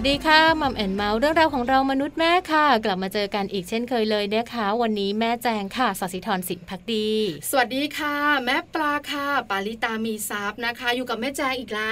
[0.00, 7.08] สดีค่ะมัมแอนเมาส์เรื่องราวของเรามนุษย์แม่ค่ะ กลับมาเจอกันอีกเช่นเคยเลยนะคะ วันนี้แม่แจงค่ะสศิธรสินพักดี
[7.50, 11.90] สวัสดีค่ะ แม่ปลาค่ะ ปาลิตามีซับนะคะ อยู่กับแม่แจงอีกละ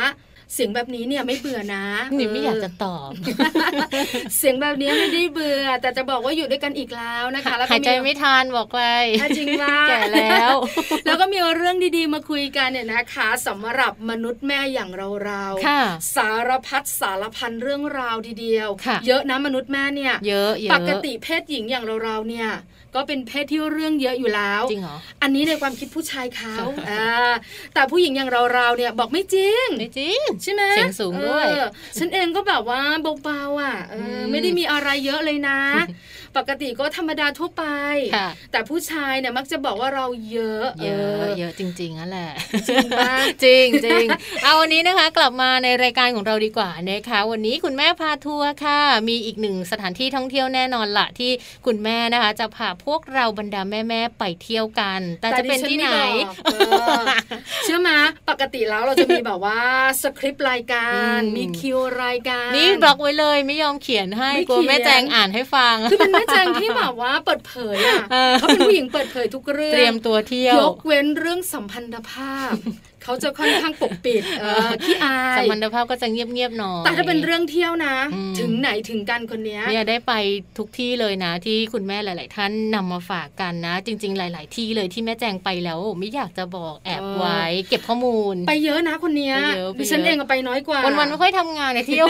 [0.55, 1.85] เสียงแบบนี้เนี่ยไม่เบื่อนะ
[2.19, 3.11] นี่ไม่อยากจะตอบ
[4.39, 8.81] เสียงแบบนี้ไม่ได้เบื่อ แต่จะบอกว่าอยู่ด้วยกันอีกแล้วนะคะแล้วหายใจไม่ทันบอกไป
[9.37, 10.51] จริงว่าแก่แล้ว
[11.07, 15.45] แล้วก็มีเรื่องดีๆมาคุยกันเนี่ยนะคะสำหรับมนุษย์แม่อย่างเราเรา
[16.17, 18.69] สารพัดสารพันเรื่องราวทีเดียว
[19.07, 22.51] เยอะนะมนุษย์แม่เนี่ยเยอะปกติเพศหญิงอย่างเราเราเนี่ย
[22.97, 26.57] ก็เป็นเพศที่เรื่องเยอะอยู่แล้ว จริงเหรอ อันนี้ในความคิดผู้ชายเขา
[26.91, 27.33] อ่า
[27.75, 31.47] แต่ผู้หญิงอย่างเราเราเนี่ยบอกไม่จริง ไม่จริงใช่ไหมเสียงสูงด้วย
[31.99, 32.81] ฉันเองก็แบบว่า
[33.25, 33.77] เบาๆอะ
[34.31, 35.59] ไม่ได้มีอะไรเยอะเลยนะ
[36.37, 37.65] ปกติก็ธรรมดาทั่วไป
[38.53, 42.31] แต่ผู้ชายเนี่ยมักจะบอกว่าเราเยอะ เยอะเยอะจริงๆนั่นแหละ
[42.69, 42.85] จริง
[43.45, 44.05] จริงจริง
[44.43, 51.31] เอาวันนี้นะคะ กลับมาในรายการของเราดีกว่านะคะ วันนี้คุณแม่พาทัวร์ค่ะ มีอีกหนึ่งสถานที่ท่องเที่ยวแน่นอนละที่
[51.67, 55.91] คุณแม่นะคะ จะพาพวกเราบรรดาแม่ๆไปเที่ยวกัน แต่จะเป็นที่ไหน
[57.65, 57.99] เชื่อมา
[58.31, 59.61] ปกติแล้วเราจะมีแบบว่า
[60.03, 60.89] สคริปต์รายกา
[61.19, 68.03] รมีคิวรายการนี่บล็อกไว้เลยไม่ยอมเขียนให้กลัวแม่แจงอ่านให้ฟังคือเป็นแม่แจงที่แบบว่าเปิดเผยอะ
[68.39, 72.53] เขาเป็นผู้หญิงเปิดเผยทุกเรื่องเตรียมตัวเที่ยวยกเว้นเรื่องสัมพันธภาพ
[73.03, 74.23] เขาจะค่อนข้างปกปิด
[74.85, 77.95] ขี้อายสัมพันธภาพก็จะเงียบๆหน่อยแต่ถ้าเป็นเรื่องเที่ยวนะ
[78.41, 80.13] ถึงไหนถึงกันคนนี้เนี่ยได้ไป
[80.59, 89.33] ทุกที่เลยนะ ที่คุณแม่หลาย ๆ ท่านนำมาฝากกันนะ จริง ๆ หลาย ๆ ที่เลยที่แม่แจงไปแล้ว ไม่อยากจะบอกแอบไว้ เก็บข้อมูล ไปเยอะนะคนนี้
[89.79, 92.07] ดิฉันเองก็ไปน้อยกว่าวันๆไม่ค่อยทำงานในเที่ยว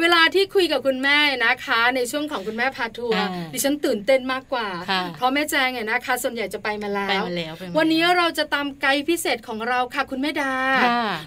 [0.00, 4.68] เวลาที่คุยกับคุณแม่นะคะ ในช่วงของคุณแม่พาทัวร์ดิฉันตื่นเต้นมากกว่า
[5.16, 7.22] เพราะแม่แจงเนี่ยนะคะ ส่วนใหญ่จะไปมาแล้ว
[7.78, 10.52] วันนี้เราจะตามไกด์พิเศษของเราค่ะ คุณแม่ดา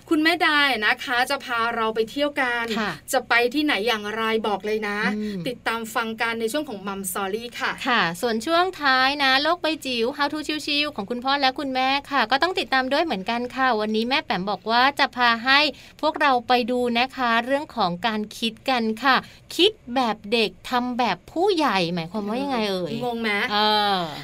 [0.09, 2.65] คุณแม่ได้นะคะ จะพาเราไปเที่ยวกัน
[3.13, 4.99] จะไปที่ไหนอย่างไรบอกเลยนะ
[5.47, 15.59] ติดตามฟังกันในช่วงของมัมซอรี่ค่ะค่ะ ส่วนช่วงท้ายนะ โลกใบจิ๋ว How to ชิวๆของคุณพ่อและคุณแม่ค่ะ ก็ต้องติดตามด้วยเหมือนกันค่ะ วันนี้แม่แปมบอกว่าจะพาให้
[16.01, 19.15] พวกเราไปดูนะคะ เรื่องของการคิดกันค่ะ
[19.55, 23.29] คิดแบบเด็กทำแบบผู้ใหญ่หมายความว่ายังไงเอ่ยงงไหม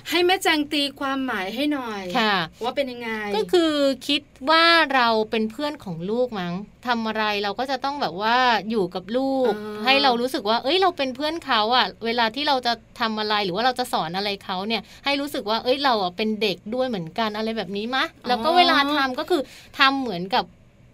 [0.10, 3.74] ให้แม่แจงตีความหมายให้หน่อยค่ะว่าเป็นยังไง ก็คือ
[4.08, 4.15] คิด
[4.50, 4.66] ว่า
[4.96, 6.54] เราเป็นเพื่อนของลูกมั้ง
[6.88, 8.38] ทำอะไรเราก็จะต้องแบบว่า
[8.70, 9.52] อยู่กับลูก
[9.86, 19.42] ให้เรารู้สึกว่า เอ้ยเราเป็นเพื่อนเขาอะ เวลาที่เราจะทำอะไรหรือว่าเราจะสอนอะไรเขาเนี่ย ให้รู้สึกว่า เอ้ยเราอะเป็นเด็กด้วยเหมือนกันอะไรแบบนี้มะแล้วก็เวลาทำก็คือ
[19.80, 20.46] ทำเหมือนกับ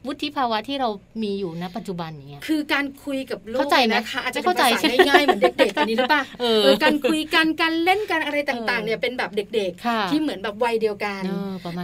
[0.07, 0.89] วุฒิภาวะที่เรา
[1.23, 4.63] มีอยู่ณปัจจุบันนี้คือการคุยกับลูกเข้าใจไหมคะอาจจะเข้าใจ
[5.09, 11.23] ง่ายๆเหมือนเด็กๆอันนี้หรือเปล่าเออการคุยกันการเล่นกันอะไรต่างๆเนี่ยเป็นแบบเด็กๆ ที่เหมือนแบบวัยเดียวกัน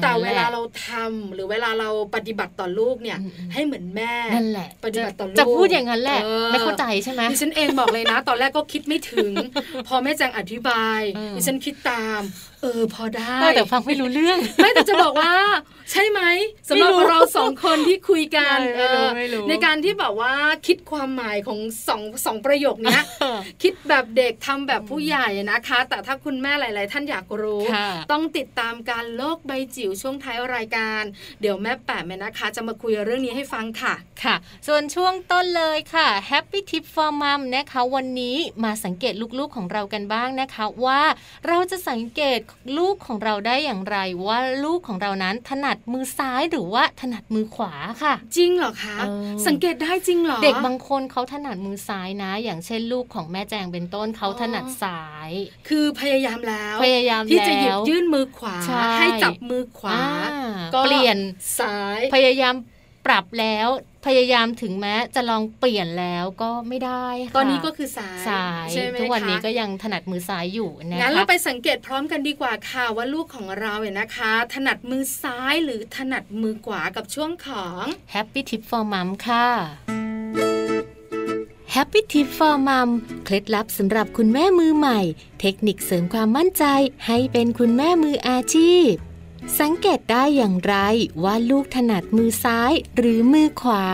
[0.02, 3.18] แต่เวลาเราทำหรือเวลาเราปฏิบัติต่อลูกเนี่ย
[3.54, 6.22] ให้เหมือนแม่นั่นแหละปฏิบัติต่อลูกจะพูดอย่างนั้นแหละ
[6.52, 9.32] ไม่เข้าใจใช่ไหมดิฉันเองบอกเลยนะ ตอนแรกก็คิดไม่ถึง
[9.88, 11.02] พอแม่แจงอธิบาย
[11.36, 12.22] ดิฉันคิดตาม
[12.62, 15.34] เออพอได้แต่ฟังไม่รู้เรื่อง ไม่แต่จะบอกว่า
[15.92, 16.22] ใช่ไหม
[16.70, 18.58] สำหรับเราสองคนที่คุยกัน
[19.50, 20.34] ในการที่แบบว่า
[20.68, 23.00] คิดความหมายของสองสองประโยคนี้
[23.64, 27.62] คิดแบบเด็กทำแบบผู้ใหญ่นะคะ แต่ถ้าคุณแม่หลาย ๆ ท่านอยากรู้
[28.12, 31.02] ต้องติดตามการโลกใบจิ๋วช่วงท้ายรายการ
[31.42, 33.94] เดี๋ยวแม่แปะแม่นะคะ จะมาคุยเรื่องนี้ให้ฟังค่ะ
[34.24, 34.36] ค่ะ
[34.68, 41.02] ส่วนช่วงต้นเลยค่ะ Happy Tip for Mom นะคะ วันนี้มาสังเกตลูก ๆ ของเรากันบ้างนะคะ ว่า
[41.48, 42.40] เราจะสังเกต
[42.78, 43.98] ลูกของเราได้อย่างไร
[44.28, 48.98] ว่าลูกของเรานั้นถนัดมือซ้ายหรือว่าถนัดมือขวาค่ะ จริงเหรอคะ
[49.48, 55.30] สังเกตได้จริงเหรอ เด็กบางคนเขาถนัดมือซ้ายนะ อย่างเช่นลูกของแม่แจงเป็นต้นเขาถนัดซ้าย
[55.70, 58.58] คือพยายามแล้วพยายามที่จะหยิบยื่นมือขวา
[59.00, 60.00] ให้จับมือขวา
[60.74, 61.18] ก็เปลี่ยน
[61.60, 62.56] ซ้ายพยายาม
[63.08, 63.68] ปรับแล้ว
[64.06, 68.68] พยายามถึงแม้จะลองเปลี่ยนแล้วก็ไม่ได้ค่ะตอนนี้ก็คือซ้ายซ้าย
[69.00, 77.84] ทุกวันนี้ก็ยังถนัดมือซ้ายอยู่นะคะงั้นเราไปสังเกตพร้อมกันดีกว่าค่ะว่าลูกของเราเนี่ยนะคะ ถนัดมือซ้ายหรือถนัดมือขวากับช่วงของ
[78.14, 79.48] Happy Tip for Mom ค่ะ
[81.76, 82.90] Happy Tip for Mom
[83.26, 85.00] เคล็ดลับสำหรับคุณแม่มือใหม่
[85.42, 86.64] เทคนิคเสริมความมั่นใจ
[87.08, 88.92] ให้เป็นคุณแม่มืออาชีพ
[89.60, 90.76] สังเกตได้อย่างไร
[91.24, 93.86] ว่าลูกถนัดมือซ้ายหรือมือขวา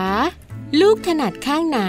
[0.80, 1.80] ลูกถนัดข้างไหน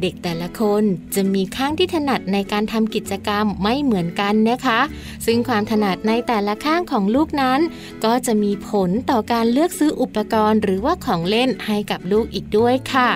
[0.00, 0.82] เด็กแต่ละคน
[1.14, 4.80] จะมีข้างที่ถนัดในการทำกิจกรรมไม่เหมือนกันนะคะ
[5.26, 7.60] ซึ่งความถนัดในแต่ละข้างของลูกนั้น
[8.04, 13.10] ก็จะมีผลต่อการเลือกซื้ออุปกรณ์หรือว่าของเล่นให้กับลูกอีกด้วยค่ะ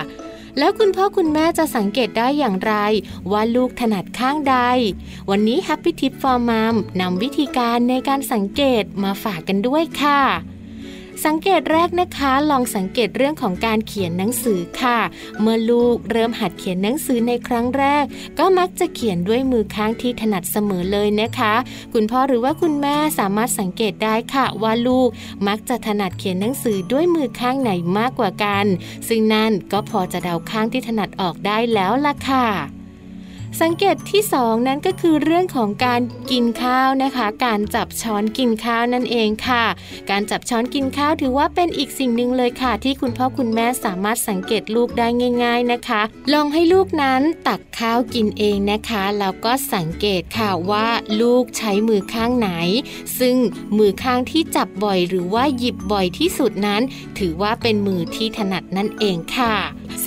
[0.57, 2.73] แล้วคุณพ่อคุณแม่จะสังเกตได้อย่างไร
[3.31, 4.57] ว่าลูกถนัดข้างใด
[5.29, 10.21] วันนี้ Happy Tip for Mom นำวิธีการในการสังเกตมาฝากกันด้วยค่ะ
[11.25, 14.99] สังเกตแรกนะคะ ลองสังเกตเรื่องของการเขียนหนังสือค่ะ
[15.39, 18.03] เมื่อลูกเริ่มหัดเขียนหนังสือในครั้งแรก
[18.39, 21.53] ก็มักจะเขียนด้วยมือข้างที่ถนัดเสมอเลยนะคะ
[21.93, 25.09] คุณพ่อหรือว่าคุณแม่สามารถสังเกตได้ค่ะ ว่าลูก
[25.47, 28.65] มักจะถนัดเขียนหนังสือด้วยมือข้างไหนมากกว่ากัน
[29.07, 32.47] ซึ่งนั่นก็พอจะเดาข้างที่ถนัดออกได้แล้วล่ะค่ะ
[33.61, 39.65] สังเกตที่สองนั้นก็คือเรื่องของการกินข้าวนะคะ การจับช้อนกินข้าวนั่นเองค่ะ
[40.09, 45.07] การจับช้อนกินข้าวถือว่าเป็นอีกสิ่งหนึ่งเลยค่ะ ที่คุณพ่อคุณแม่สามารถสังเกตลูกได้
[45.43, 46.01] ง่าย ๆนะคะ
[46.33, 50.87] ลองให้ลูกนั้นตักข้าวกินเองนะคะแล้วก็สังเกตค่ะว่า
[51.21, 52.49] ลูกใช้มือข้างไหน
[53.19, 53.35] ซึ่ง
[53.77, 56.81] มือข้างที่จับบ่อยหรือว่าหยิบบ่อยที่สุดนั้น
[57.19, 59.55] ถือว่าเป็นมือที่ถนัดนั่นเองค่ะ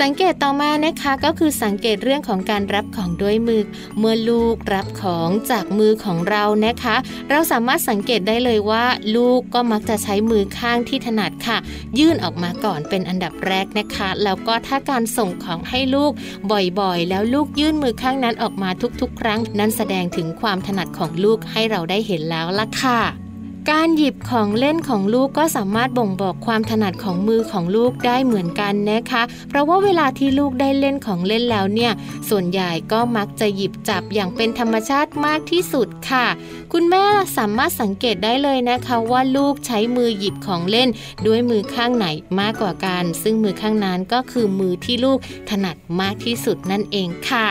[0.00, 3.62] สังเกตต่อมานะคะก็คือสังเกตเรื่องของการรับของด้วยยมือ
[3.98, 6.96] เมื่อลูกรับของจากมือของเรานะคะ
[7.30, 8.84] เราสามารถสังเกตได้เลยว่า
[9.16, 11.58] ลูกก็มักจะใช้มือข้างที่ถนัดค่ะ
[11.98, 16.12] ยื่นออกมาก่อนเป็นอันดับแรกนะคะ แล้วก็ถ้าการส่งของให้ลูก
[16.80, 23.25] บ่อยๆ แล้วลูกยื่นมือข้างนั้นออกมาทุกๆ ครั้ง นั้นแสดงถึงความถนัดของลูกให้เราได้เห็นแล้วล่ะค่ะ
[23.72, 31.92] การหยิบของเล่นของลูกก็สามารถบ่งบอกความถนัดของมือของลูกได้เหมือนกันนะคะ เพราะว่าเวลาที่ลูกได้เล่นของเล่นแล้วเนี่ย
[32.28, 36.26] ส่วนใหญ่ก็มักจะหยิบจับอย่างเป็นธรรมชาติมากที่สุดค่ะ
[36.72, 37.04] คุณแม่
[37.36, 40.88] สามารถสังเกตได้เลยนะคะว่าลูกใช้มือหยิบของเล่น
[41.26, 42.06] ด้วยมือข้างไหน
[42.40, 45.18] มากกว่ากัน ซึ่งมือข้างนั้นก็คือมือที่ลูก
[45.50, 47.48] ถนัดมากที่สุดนั่นเองค่ะ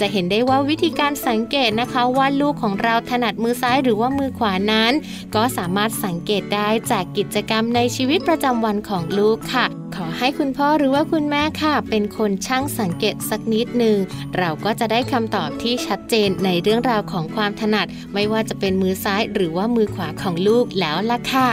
[0.00, 4.92] จะเห็นได้ว่าวิธีการสังเกตนะคะว่าลูกของเราถนัดมือซ้ายหรือว่ามือขวานั้น
[5.34, 13.98] ก็สามารถสังเกตได้จากกิจกรรมในชีวิตประจำวันของลูกค่ะ ขอให้คุณพ่อหรือว่าคุณแม่ค่ะ เป็นคนช่างสังเกตสักนิดหนึ่ง
[14.38, 21.50] เราก็จะได้คำตอบที่ชัดเจนในเรื่องราวของความถนัด ไม่ว่าจะเป็นมือซ้ายหรือว่ามือขวาของลูกแล้วล่ะค่ะ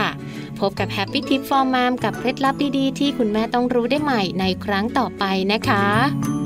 [0.58, 6.45] พบกับ Happy Tip for Mom กับเคล็ดลับดีๆ ที่คุณแม่ต้องรู้ได้ใหม่ในครั้งต่อไปนะคะ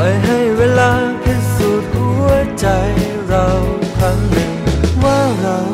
[0.00, 0.90] ล่อยให้เวลา
[1.22, 2.28] พิสูจน์หัว
[2.60, 2.66] ใจ
[3.28, 3.46] เรา
[3.96, 4.52] ครั้งหนึ่ง
[5.02, 5.69] ว่าเรา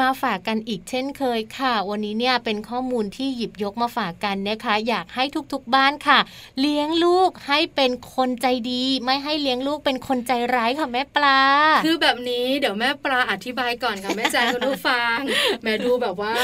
[0.00, 6.18] มูลดีๆมาฝากกันอีกเช่นเคยค่ะ วันนี้เนี่ยเป็นข้อมูลที่หยิบยกมาฝากกันนะคะ อยากให้ทุกๆบ้านค่ะ
[6.60, 11.40] เลี้ยงลูกให้เป็นคนใจดี ไม่ให้เลี้ยงลูกเป็นคนใจร้ายค่ะแม่ปลา
[11.84, 15.18] คือแบบนี้เดี๋ยวแม่ปลาอธิบายก่อนค่ะแม่แจงคุณผู้ฟัง
[15.62, 16.34] แม่ดูแบบว่า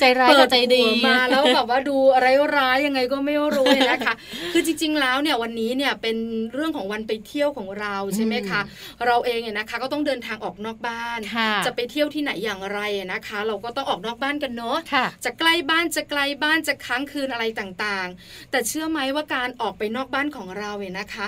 [0.00, 4.14] ใจร้ายกับใจดีเปิหัวมาแล้วแบบว่าดูอะไรร้ายยังไงก็ไม่รู้เลยนะคะ
[4.52, 6.16] คือจริง ๆ แล้วเนี่ยวันนี้เนี่ยเป็น
[6.52, 8.60] เรื่องของวันไปเที่ยวของเราใช่ไหมคะ
[9.06, 12.80] เราเองเนี่ยนะคะ ก็ต้องเดินทางออกนอกบ้านค่ะจะไปเที่ยวที่ไหนอย่างไร
[13.12, 21.26] นะคะ เราก็ต้องออกนอกบ้านกันเนาะค่ะจะใกล้บ้านจะไกลบ้านจะค้างคืนอะไรต่างๆ แต่เชื่อไหมว่าการออกไปนอกบ้านของเราเนี่ยนะคะ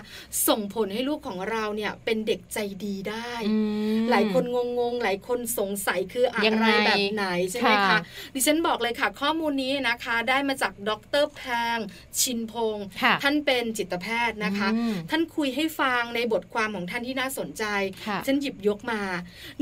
[0.48, 3.56] ส่งผลให้ลูกของเราเนี่ยเป็นเด็กใจดีได้อื
[3.98, 4.44] มหลายคน
[4.78, 7.98] งงๆ หลายคนสงสัยคืออะยังไรไงแบบไหนใช่ไหมค่ะคะ
[8.34, 10.90] ดิฉันบอกเลยค่ะ ข้อมูลนี้นะคะ ได้มาจากด
[11.22, 11.42] รแพ
[11.76, 11.78] ง
[12.20, 17.64] ชินพงศ์ค่ะท่านเป็นจิตแพทย์นะคะอืมท่านคุยให้ฟังในบทความของท่านที่น่าสนใจ
[18.06, 19.00] ค่ะฉันหยิบยกมา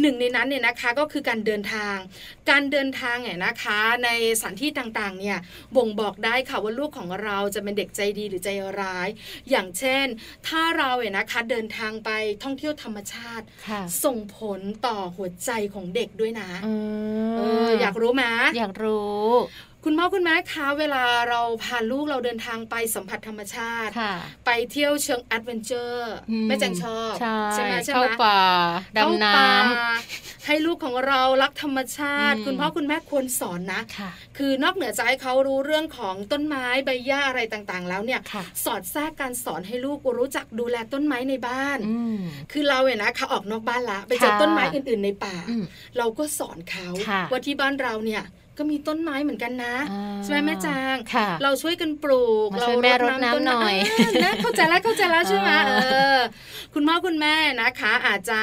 [0.00, 1.93] หนึ่งในนั้นเนี่ยนะคะก็คือการเดินทาง
[2.50, 4.08] การเดินทางเนี่ยนะคะ ใน
[4.40, 5.38] สถานที่ต่างๆเนี่ย
[5.76, 8.48] บ่งบอกได้ค่ะว่าลูกของเราจะเป็นเด็กใจดีหรือใจ
[8.80, 9.08] ร้าย
[9.50, 10.06] อย่างเช่น
[10.48, 12.10] ถ้าเราเนี่ยนะคะเดินทางไป
[12.42, 16.72] ท่องเที่ยวธรรมชาติค่ะส่งผลต่อหัวใจของเด็กด้วยนะอื
[17.32, 18.24] มเอออยากรู้ไหม
[18.58, 19.24] อยากรู้
[19.84, 24.14] คุณพ่อคุณแม่คะเวลาเราพาลูกเราเดินทางไปสัมผัสธรรมชาติค่ะ
[24.46, 27.14] ไปเที่ยวเชิงแอดเวนเจอร์อืมแม่แจงชอบ
[27.52, 28.40] ใช่ไหมใช่ไหมเข้าป่า
[28.94, 29.48] เข้าดำน้ป่า
[30.46, 42.18] ให้ลูกของเรารักธรรมชาติอืมคุณพ่อคุณแม่ควรสอนนะำค่ะคือนอกเหนือจากให้เขารู้เรื่องของต้นไม้ใบหญ้าอะไรต่างๆ แล้วเนี่ยค่ะสอดแทรกการสอนให้ลูกรู้จักดูแลต้นไม้ในบ้านอืม
[42.52, 45.64] คือเราเนี่ยนะคะออกนอกบ้านละไปเจอค่ะต้นไม้อื่น ๆในป่าอืม
[45.98, 48.24] เราก็สอนเขาค่ะว่าที่บ้านเราเนี่ย
[48.58, 55.72] ก็มีต้นไม้เหมือนกันนะอ่าใช่ไหมแม่จางค่ะเราช่วยกันปลูกมาเราช่วยแม่รดน้ำต้หน่อยานะเข้าใจแล้วเข้าใจแล้วใช่ไหมอ่าเอ
[56.16, 56.18] อ
[56.74, 58.40] คุณพ่อคุณแม่นะคะ อาจจะ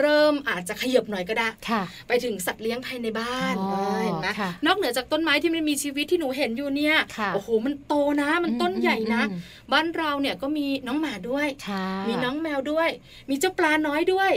[0.00, 9.38] เริ่มอาจจะขยับหน่อยก็ได้ค่ะไปถึงสัตว์เลี้ยงภายในบ้านอ๋อเออเห็นไหมค่ะนอกเหนือจากต้นไม้ที่มันมีชีวิตที่หนูเห็นอยู่เนี่ยค่ะโอ้โหมันโตนะ มันต้นอืมใหญ่นะอืม
[9.72, 12.88] บ้านเราเนี่ยก็มีน้องหมาด้วยค่ะมีน้องแมวด้วย
[13.30, 14.32] มีเจ้าปลาน้อยด้วย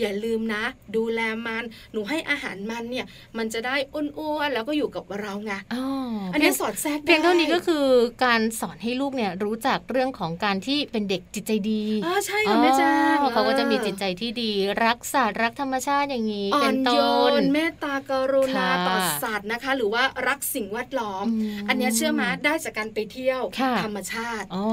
[0.00, 0.64] อย่าลืมนะ
[0.96, 3.06] ดูแลมัน หนูให้อาหารมันเนี่ย
[3.38, 5.84] มันจะได้อ้วนๆแล้วก็อยู่กับเราไงอ๋อ
[6.32, 7.86] อันนี้สอดแทรกได้เพียงเท่านี้ก็คือ
[8.24, 14.52] การสอนให้ลูกเนี่ยรู้จักเรื่องของการที่เป็นเด็กจิตใจดีอ๋อใช่ค่ะแม่จ้างอ๋อเขาก็จะมีจิตใจที่ดี
[14.84, 16.98] รักสัตว์รักธรรมชาติอย่างนี้อ่อเป็นนต้โย
[17.28, 24.64] นนเมตตากรุณาค่ะต่อสัตว์นะคะ หรือว่ารักสิ่งแวดล้อมอืมอันเนี้ยเชื่อมาได้จากการไปเที่ยวค่ะธรรมชาติอ๋อ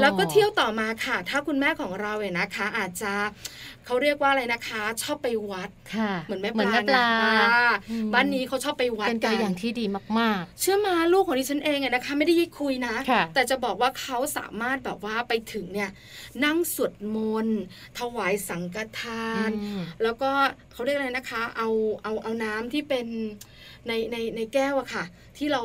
[0.00, 3.14] แล้วก็เที่ยวต่อมาค่ะ ถ้าคุณแม่ของเราเนี่ยนะคะ อาจจะ
[3.88, 9.84] เขาเรียกว่าอะไรนะคะ ชอบไปวัดค่ะเหมือนแม่เหมือนแม่ปลาไงอ่าอืมบ้านนี้เขาชอบไปวัดเป็นกัตัวนอย่างที่ดี
[10.18, 15.90] มากเชื่อมาลูกของดิฉันเองอะนะคะ ไม่ได้ยิคุยนะค่ะแต่จะบอกว่าเขาสามารถแบบว่าไปถึงเนี่ย
[16.44, 17.60] นั่งสวดมนต์
[17.98, 20.30] ถวายสังฆทาๆนอืมแล้วก็
[20.72, 21.68] เขาเรียกอะไรนะคะ เอา
[22.02, 23.06] เอาเอาน้ำที่เป็น
[23.86, 25.04] ในในในแก้วอะค่ะ
[25.38, 25.62] ที่เรา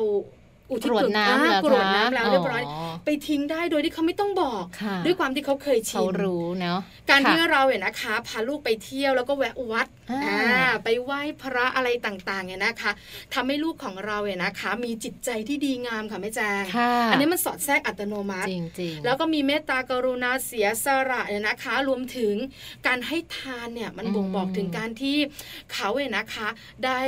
[0.74, 12.90] อุทิศกรวดน้ำเหรออ่ากรวดน้ำแล้วคะเรียบร้อยอ๋อไปทิ้งได้โดยที่เขาไม่ต้องบอกค่ะด้วยความที่เขาเคยชิเขานรู้เนาะการที่ค่ะเราเนี่ยนะคะพาลูกไปเที่ยวแล้วก็แวะวัดอ่าอ่าไปไหว้พระอะไรต่างๆเนี่ยนะคะ
[13.34, 22.34] ทำให้ลูกของเราเนี่ยนะคะ มีจิตใจที่ดีงามค่ะแม่แจงค่ะอันนี้มันสอดแทรกอัตโนมัติจริงจริงๆแล้วก็มีเมตตากรุณาเสียสละเนี่ยนะคะ รวมถึง
[22.86, 25.16] การให้ทานเนี่ยมันอืมบ่งบอกถึงการที่
[25.72, 26.48] เขาเนี่ยนะคะ
[26.84, 27.00] ได้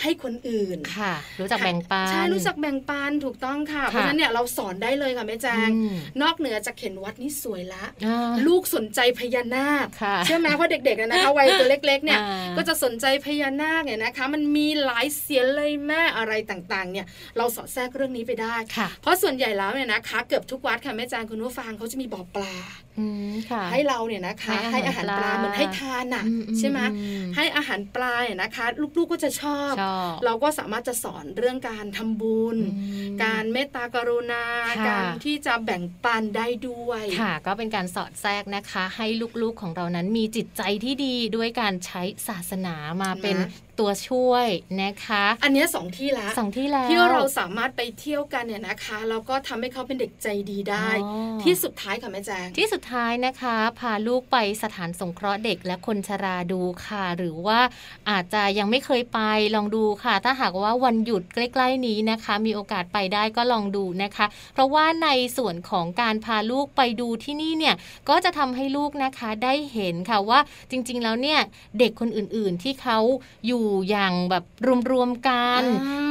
[0.00, 22.54] ให้คนอื่นค่ะ รู้จักแบ่งปันใช่รู้จักแบ่งปันถูกต้องค่ะค่ะ เพราะฉะนั้นเนี่ยเราสอนได้เลยค่ะแม่แจงอืมนอกเหนือจากเข็นวัดนี่สวยละอ่าลูกสนใจพญานาคค่ะเชื่อไหมเพราะเด็กๆอะนะคะวัยตัวเล็กๆเนี่ยอ่าก็จะสนใจพญานาคเนี่ยนะคะ มันมีหลายเสียนเลยแม่อะไรต่างๆ เนี่ยเราสอดแทรกเรื่องนี้ไปได้ค่ะเพราะส่วนใหญ่แล้วเนี่ยนะคะ เกือบทุกวัดค่ะแม่จางคุณผู้ฟังเขาจะมีบ่อปลา
[23.72, 26.24] ให้เราเนี่ยนะคะ ให้อาหารปลาเหมือนให้ทานอะ
[26.58, 26.78] ใช่ไหม
[27.36, 29.72] ให้อาหารปลาเนี่ยนะคะ ลูกๆก็จะชอบ
[30.24, 32.56] เราก็สามารถจะสอนเรื่องการทำบุญ
[33.24, 34.44] การเมตตากรุณา
[34.88, 39.06] การที่จะแบ่งปันได้ด้วยค่ะ ก็เป็นการสอดแทรกนะคะ ให้
[39.42, 43.36] ลูกๆของเรานั้นมีจิตใจที่ดีด้วยการใช้ศาสนามาเป็น
[43.78, 44.46] ตัวช่วย
[44.82, 50.88] นะคะ อันนี้สองที่แล้วสองที่แล้วที่เราสามารถไปเที่ยวกันเนี่ยนะคะแล้วก็ทำให้เขาเป็นเด็กใจดีได้
[51.42, 57.60] ที่สุดท้ายค่ะแม่แจงที่สุดท้ายนะคะ พาลูกไปสถานสงเคราะห์เด็กและคนชราดูค่ะ หรือว่า
[58.10, 59.20] อาจจะยังไม่เคยไป
[59.54, 67.74] ลองดูค่ะ ถ้าหากว่าวันหยุดใกล้ ๆนี้นะคะ มีโอกาสไปได้ก็ลองดูนะคะ เพราะว่าในส่วนของการพาลูกไปดูที่นี่เนี่ย
[68.08, 71.40] ก็จะทำให้ลูกนะคะได้เห็นค่ะว่าจริง ๆ แล้วเนี่ย
[71.78, 72.98] เด็กคนอื่นๆที่เขา
[73.46, 74.44] อยู่อย่างแบบ
[74.92, 75.62] รวมๆกัน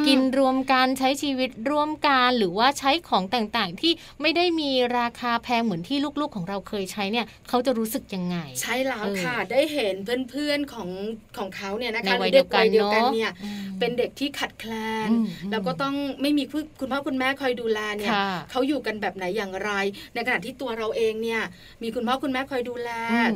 [0.08, 9.96] กินรวมกันใช้ชีวิตร่วมกัน หรือว่าใช้ของต่างๆ ที่ไม่ได้มีราคาแพงเหมือนที่ลูกๆของเราเคยใช้เนี่ยเขาจะรู้สึกยังไง ใช่แล้วค่ะได้เห็น
[10.30, 10.90] เพื่อนๆของ
[11.38, 13.32] ของเขาเนี่ยนะคะเด็กวัยเดียวกันเนี่ย
[13.80, 14.74] เป็นเด็กที่ขัดแคล
[15.08, 15.10] น
[15.52, 16.44] แล้วก็ต้องไม่มี
[16.80, 18.12] คุณพ่อคุณแม่คอยดูแลเนี่ย
[18.52, 19.72] เขาอยู่กันแบบไหนอย่างไร
[20.14, 21.42] ในขณะที่ตัวเราเองเนี่ย
[21.84, 22.90] มีคุณพ่อคุณแม่คอยดูแล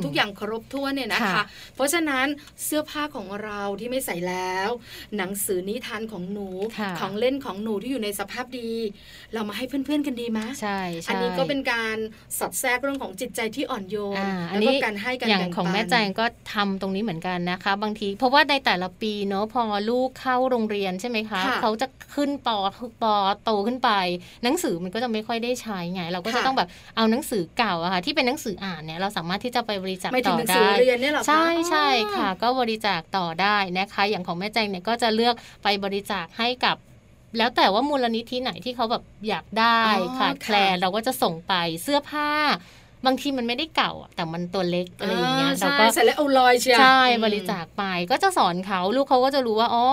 [0.04, 1.42] ทุกอย่างครบถ้วนเนี่ยนะคะ
[1.74, 2.26] เพราะฉะนั้น
[2.64, 4.68] เสื้อผ้าของเราที่ไม่ใส่แล้ว
[5.16, 6.48] หนังสือนิทานของหนู
[7.00, 8.70] ของเล่นของหนูที่อยู่ในสภาพดี
[9.34, 11.96] เรามาให้เพื่อนๆกันดีไหมใช่อันนี้ก็เป็นการ
[12.38, 14.16] สอดแทรกเรื่องของจิตใจที่อ่อนโยน
[14.50, 22.58] แล้วก็การให้กันอย่างของแม่แจงก็ทำตรงนี้เหมือนกันนะคะ บางที เพราะว่าในแต่ละปีเนาะพอลูกเข้าโรงเรียนใช่ไหมคะเขาจะขึ้นปอ
[23.02, 23.14] ปอ
[23.44, 23.90] โตขึ้นไป
[24.44, 30.68] หนังสือมันก็จะไม่ค่อยได้ใช้ไงเราก็จะต้องแบบเอาหนังสือเก่าอะค่ะที่เป็นหนังสืออ่านเนี่ยเราสามารถที่จะไปบริจาคต่อได้
[31.26, 36.76] ใช่ใช่ค่ะ ก็บริจาคต่อได้นะคะอย่างของแม่แจงเนี่ยก็จะเลือกไปบริจาคให้กับ
[37.38, 39.80] แล้วแต่ว่ามูลนิธิไหนที่เขาแบบอยากได้
[40.18, 42.30] ขาดแคลนเราก็จะส่งไปเสื้อผ้า
[43.06, 49.86] บางทีมันไม่ได้เก่าแต่มันตัวเล็กอะไรอย่างเงี้ยเราก็ใส่แล้วเอาลอยเชียใช่บริจาคไปก็จะสอนเขาลูกเขาก็จะรู้ว่าอ๋อ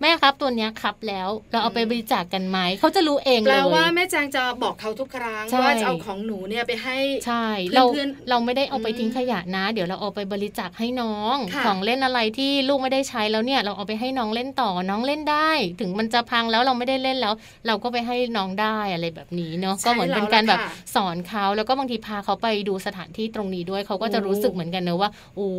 [0.00, 7.84] แม่ครับตัวเนี้ยครับแล้วเราเอาไปบริจาคกกันไหมเขาจะรู้เองเลยแปลว่าแม่แจงจะบอกเขาทุกครั้งว่าจะเอาของหนูเนี่ยไปให้ใช่เรา
[8.30, 17.34] เราไม่ได้เอาไปทิ้งขยะนะ เดี๋ยวเราเอาไปบริจาคให้น้อง ของเล่นอะไรที่ลูกไม่ได้ใช้แล้วเนี่ย เราเอาไปให้น้องเล่นต่อน้องเล่นได้ ถึงมันจะพังแล้วเราไม่ได้เล่นแล้ว
[17.66, 20.60] เราก็ไปให้น้องได้อะไรแบบนี้เนาะก็เหมือนเป็นการแบบ
[20.94, 25.50] สอนเขาแล้วก็บางทีพาเขาไปดูสถานที่ตรงนี้ด้วยเขาก็จะรู้สึกเหมือนกันเนอะว่าโอ้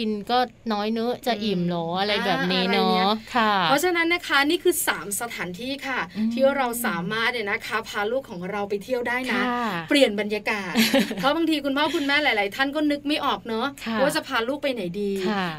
[0.00, 0.38] กินก็
[0.72, 6.00] น้อยเนื้อจะอิ่มหรออะไรแบบนี้เนาะค่ะ เพราะฉะนั้นนะคะนี่คือ 3 สถานที่ค่ะ
[6.32, 9.40] ที่เราสามารถเนี่ยนะคะพาลูกของเราไปเที่ยวได้นะ
[9.88, 10.72] เปลี่ยนบรรยากาศ
[11.16, 13.66] เพราะบางทีคุณพ่อคุณแม่หลาย ๆ ท่านก็นึกไม่ออกเนาะ
[14.02, 15.12] ว่าจะพาลูกไปไหนดี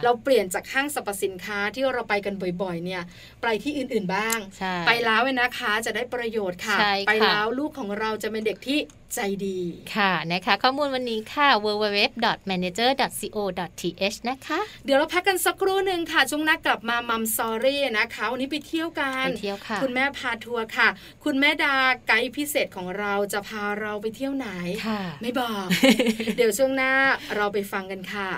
[0.03, 3.01] เราเปลี่ยนจากห้างสรรพสินค้าที่เราไปกันบ่อย ๆ เนี่ย
[3.41, 4.39] ไปที่อื่น ๆ บ้าง
[4.87, 6.77] ไปแล้วนะคะจะได้ประโยชน์ค่ะ
[7.07, 8.79] ไปแล้วลูกของเราจะเป็นเด็กที่
[9.15, 9.59] ใจดี
[9.95, 20.87] ค่ะนะคะ ข้อมูลวันนี้ค่ะ www.manager.co.th นะคะ เดี๋ยวเราพักกันสักครู่หนึ่งค่ะช่วงนักกลับมามัมซอรี่นะคะวันนี้ไปเที่ยวกันไปเที่ยวค่ะ คุณแม่พาทัวร์ค่ะ
[21.23, 21.75] คุณแม่ดา
[22.07, 24.47] ไกด์พิเศษของเราจะพาเราไปเที่ยวไหน
[24.87, 25.65] ค่ะไม่บอก
[26.37, 26.91] เดี๋ยวช่วงหน้า
[27.35, 28.29] เราไปฟังกันค่ะ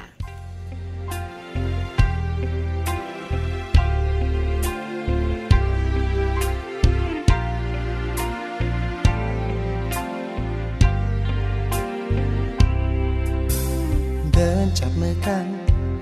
[14.79, 15.45] จับมือกัน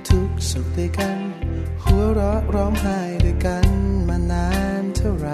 [0.08, 1.17] ทุกสุขด้วยกัน
[1.84, 3.67] หัวเราะร้องไห้ด้วยกัน
[4.08, 4.47] มานา
[4.82, 5.30] นเท่าไร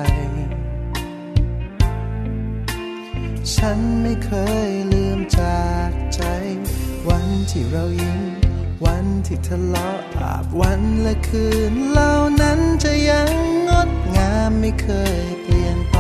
[3.56, 4.32] ฉันไม่เค
[4.70, 6.22] ยลืมจากใจ
[7.10, 8.22] วันที่เรายิ้ม
[8.86, 13.32] วันที่ทะเลาะภาพวันและคืนเหล่านั้นจะยัง
[13.68, 14.88] งดงามไม่เค
[15.22, 15.98] ยเปลี่ยนไป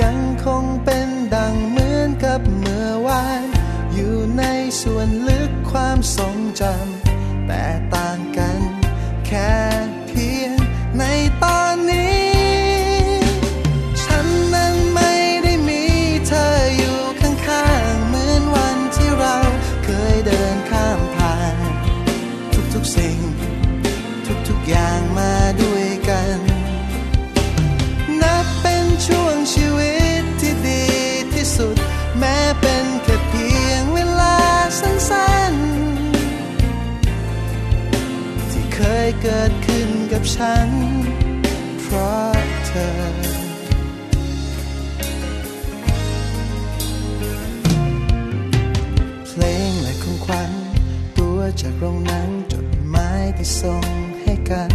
[0.00, 3.57] ยังคงเป็นดังเหมือนกับเมื่อวาน
[4.00, 4.44] อยู่ใน
[4.82, 8.60] ส่วนลึกความทรงจำแต่ต่างกัน
[9.26, 9.77] แค่
[40.42, 40.70] ฉัน
[41.82, 42.90] เพราะเธอ
[49.28, 50.50] เพลงและของขวัญ
[51.18, 53.84] ตัวจากโรงหนังจดหมายที่ส่ง
[54.22, 54.70] ให้กัน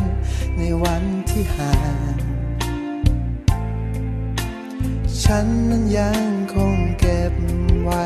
[0.57, 1.75] ในวันที่ห่า
[2.15, 2.17] ง
[5.23, 6.23] ฉันนั้นยัง
[6.53, 7.33] คงเก็บ
[7.83, 8.03] ไว้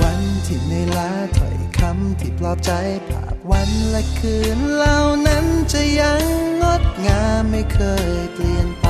[0.00, 2.72] วันที่ในลาถอยำที่ปลอบใจ
[3.08, 6.22] ภาพวันและคืนเหล่านั้นจะยัง
[6.62, 7.80] งดงามไม่เค
[8.16, 8.88] ยเปลี่ยนไป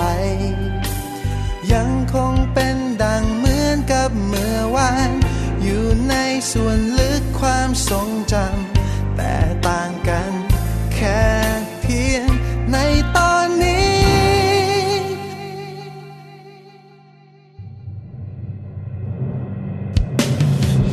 [1.73, 5.11] ยังคงเป็นดังเหมือนกับเมื่อวาน
[5.62, 6.14] อยู่ใน
[6.53, 9.35] ส่วนลึกความทรงจำแต่
[9.69, 10.33] ต่างกัน
[10.95, 11.25] แค่
[11.81, 12.27] เพียง
[12.73, 12.77] ใน
[13.16, 13.97] ตอนนี้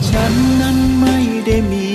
[0.09, 1.92] ฉันนั้นไม่ได้มี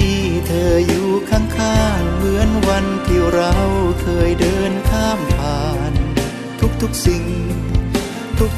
[2.80, 3.54] วันที่เรา
[4.02, 5.92] เคยเดินข้ามผ่าน
[6.82, 7.24] ทุกๆสิ่ง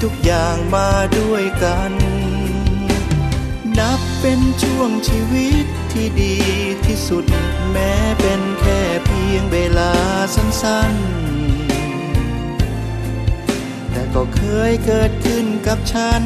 [0.03, 1.93] ทุกๆอย่างมาด้วยกัน
[3.79, 6.37] นับเป็นช่วงชีวิตที่ดี
[6.87, 7.25] ที่สุด
[7.71, 9.93] แม้เป็นแค่เพียงเวลา
[10.35, 16.23] สั้นๆ แต่ก็เคยเกิดขึ้นกับฉัน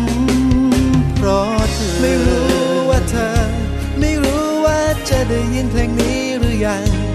[1.14, 2.48] เพราะเธอไม่รู้
[2.90, 3.38] ว่าเธอ
[4.00, 4.80] ไม่รู้ว่า
[5.10, 7.13] จะได้ยินเพลงนี้หรือยัง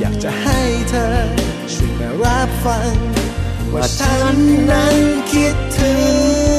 [0.00, 1.08] อยากจะให้เธอ
[1.72, 2.94] ช่วยมารับฟัง
[3.72, 4.36] ว่าฉัน
[4.70, 4.96] นั้น
[5.32, 5.92] คิดถึ
[6.54, 6.55] ง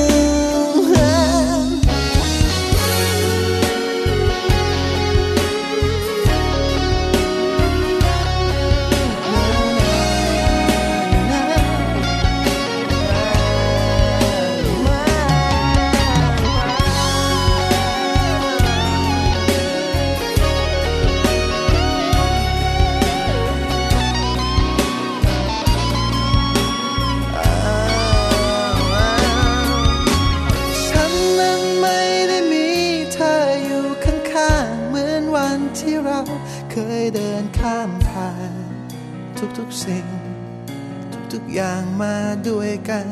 [41.59, 42.17] อย่างมา
[42.47, 43.07] ด้วยกัน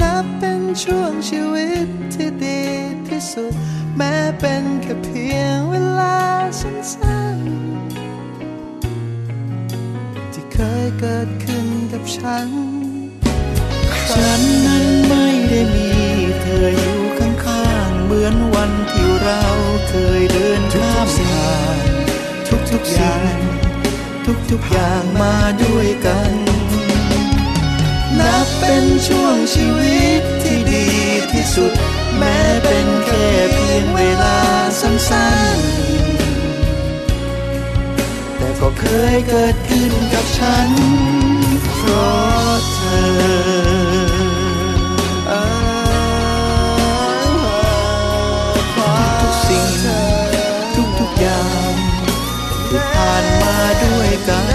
[0.00, 2.62] นับเป็นช่วงชีวิตที่ดี
[3.08, 3.54] ที่สุด
[3.96, 6.18] แม้เป็นแค่เพียงเวลา
[6.60, 12.48] สั้นๆ ที่เคยเกิดขึ้นกับฉัน
[14.12, 15.88] ฉันนั้นไม่ได้มี
[16.40, 19.42] เธออยู่ข้างๆ เหมือนวันที่เรา
[19.88, 21.86] เคยเดินข้ามผ่าน
[22.70, 23.36] ทุกๆอย่าง
[24.50, 26.32] ทุกๆอย่างมาด้วยกัน
[28.18, 30.86] นับเป็นช่วงชีวิตที่ดี
[31.32, 31.72] ที่สุด
[32.16, 34.38] แม้เป็นแค่เพียงเวลา
[34.80, 34.94] สั้
[35.56, 40.70] นๆ แต่ก็เคยเกิดขึ้นกับฉัน
[41.76, 43.10] เพราะเธอ
[48.74, 49.99] ทุกสิ่ง
[54.28, 54.46] กัน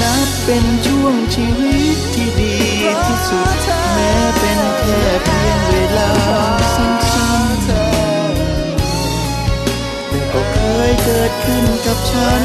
[0.00, 2.54] นับเป็นช่วงชีวิตที่ดี
[3.06, 3.48] ที่สุด
[3.94, 6.10] แม้เป็นแค่เพียงเวลา
[6.74, 6.90] สั้
[7.44, 7.66] นๆ
[10.08, 10.58] แต่ก็เค
[10.90, 12.44] ยเกิดขึ้นกับฉัน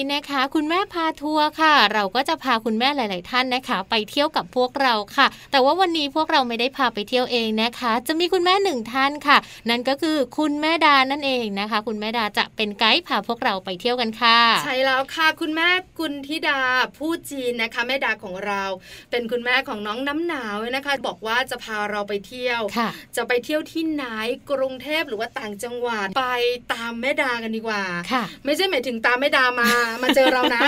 [0.00, 16.60] ช่วงนี้นะคะ คุณแม่พาทัวร์ค่ะ เราก็จะพาคุณแม่หลาย ๆ ท่านนะคะ ไปเที่ยวกับพวกเราค่ะ แต่ว่าวันนี้พวกเราไม่ได้พาไปเที่ยวเองนะคะ จะมีคุณแม่หนึ่งท่านค่ะ นั่นก็คือคุณแม่ดานั่นเองนะคะ คุณแม่ดาจะเป็นไกด์พาพวกเราไปเที่ยวกันค่ะ ใช่แล้วค่ะ คุณแม่กุลธิดา
[16.98, 18.62] ผู้จีนนะคะ แม่ดาของเรา
[19.10, 24.04] เป็นคุณแม่ของน้องน้ำหนาวนะคะ บอกว่าจะพาเราไปเที่ยวค่ะจะไปเที่ยวที่ไหน
[24.50, 26.26] กรุงเทพหรือว่าต่างจังหวัดไป
[26.72, 27.82] ตามแม่ดากันดีกว่า
[28.12, 29.68] ค่ะไม่ใช่หมายถึงตามแม่ดามา
[30.02, 30.62] มาเจอเรานะ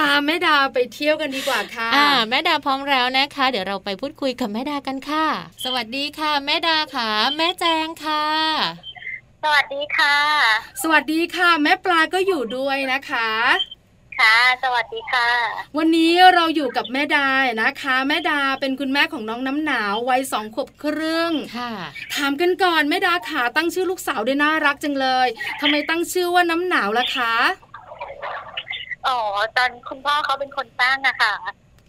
[0.00, 5.26] ตามแม่ดาไปเที่ยวกันดีกว่าค่ะอ่าแม่ดาพร้อมแล้วนะคะ เดี๋ยวเราไปพูดคุยกับแม่ดากันค่ะ
[5.64, 8.24] สวัสดีค่ะ แม่ดาค่ะ แม่แจงค่ะ
[9.44, 10.16] สวัสดีค่ะ
[10.82, 13.30] สวัสดีค่ะ แม่ปลาก็อยู่ด้วยนะคะ
[14.18, 15.28] ค่ะ สวัสดีค่ะ
[15.78, 17.26] วันนี้เราอยู่กับแม่ดา
[17.62, 21.72] นะคะ แม่ดาเป็นคุณแม่ของน้องน้ำหนาววัยสองขวบครึ่งค่ะ
[22.14, 25.28] ถามกันก่อนแม่ดาขาตั้งชื่อลูกสาวได้น่ารักจังเลย
[25.60, 27.34] ทำไมตั้งชื่อว่าน้ำหนาวล่ะคะ
[29.06, 29.18] อ๋อ
[29.56, 31.34] ตอนคุณพ่อเขาเป็นคนตั้งอะค่ะ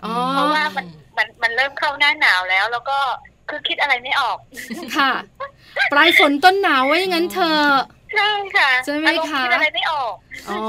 [0.04, 0.86] อ๋อเพราะว่ามัน
[1.18, 2.98] มันมันเริ่มเข้าหน้าหนาวแล้ว แล้วก็
[3.50, 4.38] คือคิดอะไรไม่ออก
[4.98, 5.12] ค่ะ
[5.92, 7.72] ปลายฝนต้นหนาวว่าอย่างนั้นเถอะ
[8.16, 10.14] ใช่ค่ะใช่ไหมคะคิดอะไรไม่ออก
[10.50, 10.60] อ๋อ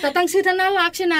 [0.00, 1.16] แต่ตั้งชื่อท่านน่ารักใช่ไหม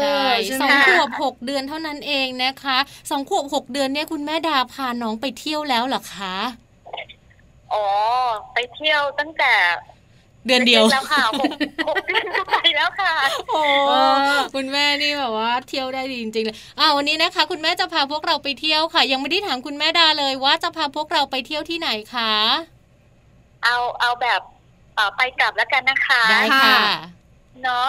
[0.00, 0.22] ใช่
[0.60, 2.78] สองขวบหกเดือนเท่านั้นเองนะคะ
[3.10, 6.36] สองขวบหกเดือนเนี่ยคุณแม่ดาพาน้องไปเที่ยวแล้วเหรอคะ
[7.72, 7.86] อ๋อ
[8.52, 9.52] ไปเที่ยวตั้งแต่
[10.46, 11.42] เดือนเดียวแล้วค่ะห
[11.94, 13.14] กเดือนก็ไปแล้วค่ะ
[13.50, 13.62] โอ้
[14.54, 22.32] คุณแม่นี่แบบว่า เที่ยวได้ดีจริงๆเลยอ่าวันนี้นะคะ คุณแม่จะพาพวกเราไปเที่ยวค่ะ ยังไม่ได้ถามคุณแม่ดาเลยว่าจะพาพวกเราไปเที่ยวที่ไหนคะ
[23.64, 24.40] เอาเอาแบบ
[25.16, 26.78] ไปกลับแล้วกันนะคะได้ค่ะ
[27.62, 27.88] เนาะ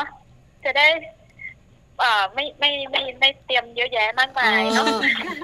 [0.63, 0.87] จะได้
[2.33, 4.87] ไม่ไม่ไม่ไม่เตรียมเยอะแยะมากมายเนาะ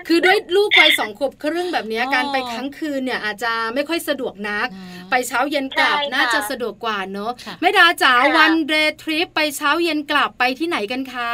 [0.08, 4.68] คือด้วยลูกวัยสองขวบครึ่งแบบนี้การไปครั้งคืนเนี่ยอาจจะไม่ค่อยสะดวกนัก
[5.10, 7.32] ไปเช้าเย็นกลับน่าจะสะดวกกว่าเนาะ
[7.62, 11.32] ไม่ดาจ๋าวันเดย์ทริปไปเช้าเย็นกลับไปที่ไหนกันคะ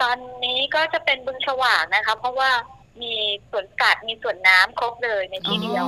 [0.00, 2.50] ตอนนี้ก็จะเป็นบึงฉวากนะคะ เพราะว่า
[3.02, 3.14] มี
[3.50, 5.86] สวนสัตว์มีสวนน้ำครบเลยในที่เดียว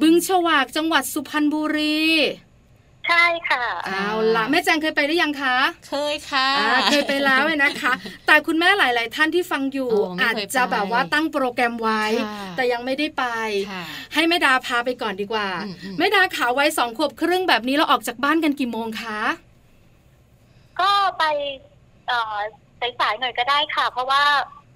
[0.00, 2.00] บึงฉวากจังหวัดสุพรรณบุรี
[3.06, 5.56] ใช่ค่ะเอาละแม่แจงเคยไปได้ยังคะ
[5.88, 6.48] เคยค่ะ
[6.90, 7.92] เคยไปแล้วนะคะ
[8.26, 9.90] แต่คุณแม่หลาย ๆ ท่านที่ฟังอยู่
[10.22, 12.02] อาจจะแบบว่าตั้งโปรแกรมไว้
[12.56, 13.24] แต่ยังไม่ได้ไป
[14.14, 15.48] ให้แม่ดาพาไปก่อนดีกว่า
[15.98, 19.20] แม่ดาขาวไว้สองขวบครึ่งแบบนี้เราออกจากบ้านกันกี่โมงคะ
[20.80, 21.24] ก็ไป
[23.00, 24.22] สายๆหน่อยก็ได้ค่ะ เพราะว่า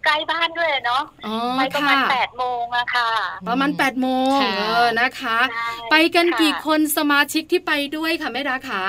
[0.05, 1.03] ใกล้บ้านด้วยเนาะ
[1.59, 3.09] ไปประมาณแปดโมงอะค่ะ
[3.49, 5.39] ประมาณแปดโมงเออนะคะ
[5.91, 8.83] ไปกันกี่คนสมาชิกที่ไปด้วยค่ะแม่ดาขา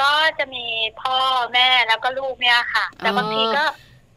[0.00, 0.66] ก็จะมี
[1.02, 1.16] พ่อ
[1.54, 3.64] แม่แล้วก็ลูกเนี่ยค่ะ แต่บางทีก็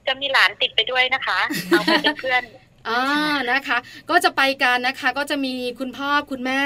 [0.07, 1.39] จะมีหลานติดไปด้วยนะคะ
[1.69, 2.43] เอาไปเป็นเพื่อน
[2.89, 3.01] อ่า
[3.51, 3.77] นะคะ
[4.09, 6.61] ก็จะไปกันนะคะ ก็จะมีคุณพ่อคุณแม่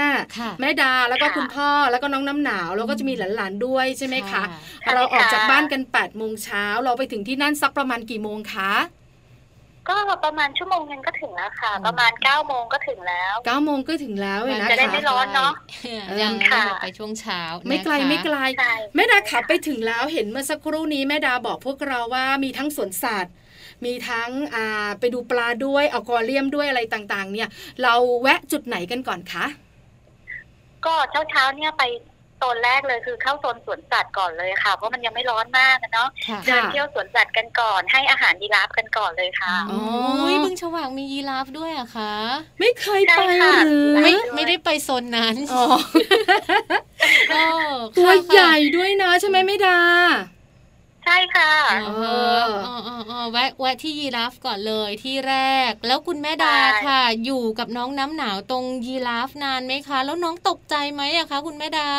[0.61, 4.43] แม่ดาแล้วก็คุณพ่อแล้วก็น้องน้ำหนาวแล้วก็จะมีหลานๆด้วยใช่ไหมคะ
[4.93, 8.73] เราออกจากบ้านกัน8ปดโมงเช้าเราไปถึงที่นั่นสักประมาณกี่โมงคะ
[9.91, 15.53] ก็ประมาณชั่วโมงนึงก็ถึงแล้วค่ะ ประมาณเก้าโมงก็ถึงแล้วเก้าโมงก็ถึงแล้วนะคะจะได้ไม่ร้อนเนาะ
[16.21, 18.37] ยังค่ะไปช่วงเช้า ไม่ไกลไม่ไกล
[18.95, 23.33] แม่ดาขับไปถึงแล้วเห็นเมื่อสักครู่นี้แม่ดาบอกพวกเราว่ามีทั้งสวนสัตว์
[23.85, 27.49] มีทั้งอ่าไปดูปลาด้วยอากอเลียมด้วยอะไรต่างๆ เนี่ย
[27.81, 29.45] เราแวะจุดไหนกันก่อนคะ
[30.85, 31.83] ก็เช้าเช้าเนี่ยไป
[32.39, 36.09] โซนแรกเลยคือเข้าโซนสวนสัตว์ก่อนเลยค่ะ เพราะมันยังไม่ร้อนมากนะเนาะ
[36.45, 42.13] เดินเที่ยวสวนสัตว์กันก่อนให้อาหารยีราฟกันก่อนเลยค่ะโอ้ยบึงฉวางมียีราฟด้วยอะคะ
[42.59, 43.21] ไม่เคยไป
[43.65, 45.65] หรือไม่ไม่ได้ไปโซนนั้นอ๋อ
[47.97, 49.79] ตัวใหญ่ด้วยนะใช่ไหมไม่ดา
[51.07, 51.53] ใช่ค่ะ
[51.85, 51.89] เอ
[52.41, 55.35] อออแวะแวะที่ยีราฟก่อนเลยที่แร
[55.69, 56.55] ก แล้วคุณแม่ดา
[56.87, 61.89] ค่ะ อยู่กับน้องน้ำหนาวตรงยีราฟนานไหมคะ แล้วน้องตกใจไหมอะคะคุณแม่ดา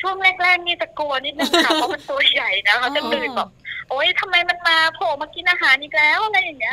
[0.00, 3.48] ช่วงแรกๆนี่จะกลัวนิดนึงค่ะเพราะมันตัวใหญ่นะเขาจะตื่นแบบ
[3.88, 6.72] โอ๊ยทำไมมันมาโผล่มากินอาหารอีกแล้วอะไรอย่างเงี้ย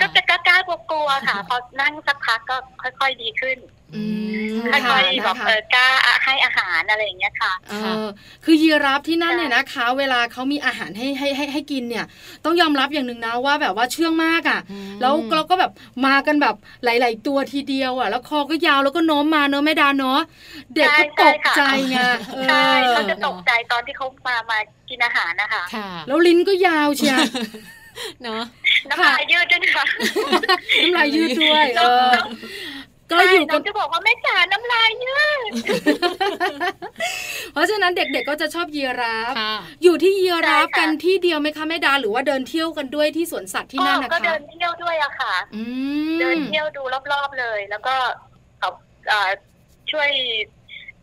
[0.00, 3.58] ก็จะกล้ากลัวๆค่ะ พอนั่งสักพักก็ค่อย ๆดีขึ้น
[4.72, 5.86] ค่อยๆแบบเออกล้า
[6.24, 7.52] ให้อาหารอะไรอย่างเงี้ยค่ะ
[8.44, 12.04] คือยีราฟที่นั่นเนี่ยนะคะ เวลาเขามีอาหารให้ให้ให้ให้กินเนี่ย
[12.44, 14.60] ต้องยอมรับอย่างหนึ่งนะว่าแบบว่าเชื่องมากอะ
[15.00, 15.72] แล้วเราก็แบบ
[16.06, 20.20] มากันแบบหลาย ๆ ตัวทีเดียวอะ แล้วคอก็ยาวแล้วก็โน้มมาเนอะไม่ดาเนอะ
[20.74, 21.96] เด็กก็ตกใจไง
[22.48, 24.58] ใช่เขาจะตกใจตอนที่เขามามา
[24.90, 25.64] กินอาหารนะคะ
[26.06, 27.16] แล้วลิ้นก็ยาวเชีย
[28.22, 28.42] เนาะ
[28.88, 29.84] น้ำลายยืดด้วยค่ะ
[30.82, 32.12] น้ำลายยืดด้วยเออ
[33.10, 35.38] ก็อยู่กับจะบอกว่าแม่จ๋าน้ำลายเยอะ
[37.52, 39.32] เพราะฉะนั้นเด็กๆก็จะชอบยีราฟ
[39.82, 45.34] อยู่ที่ยีราฟกันที่เดียวไหมคะแม่ดาหรือว่าเดินเที่ยวกันด้วยที่สวนสัตว์ที่นั่นนะคะก็เดินเที่ยวด้วยอะค่ะ
[46.20, 47.94] เดินเที่ยวดูรอบๆเลย แล้วก็
[48.58, 48.70] เขา
[49.92, 50.10] ช่วย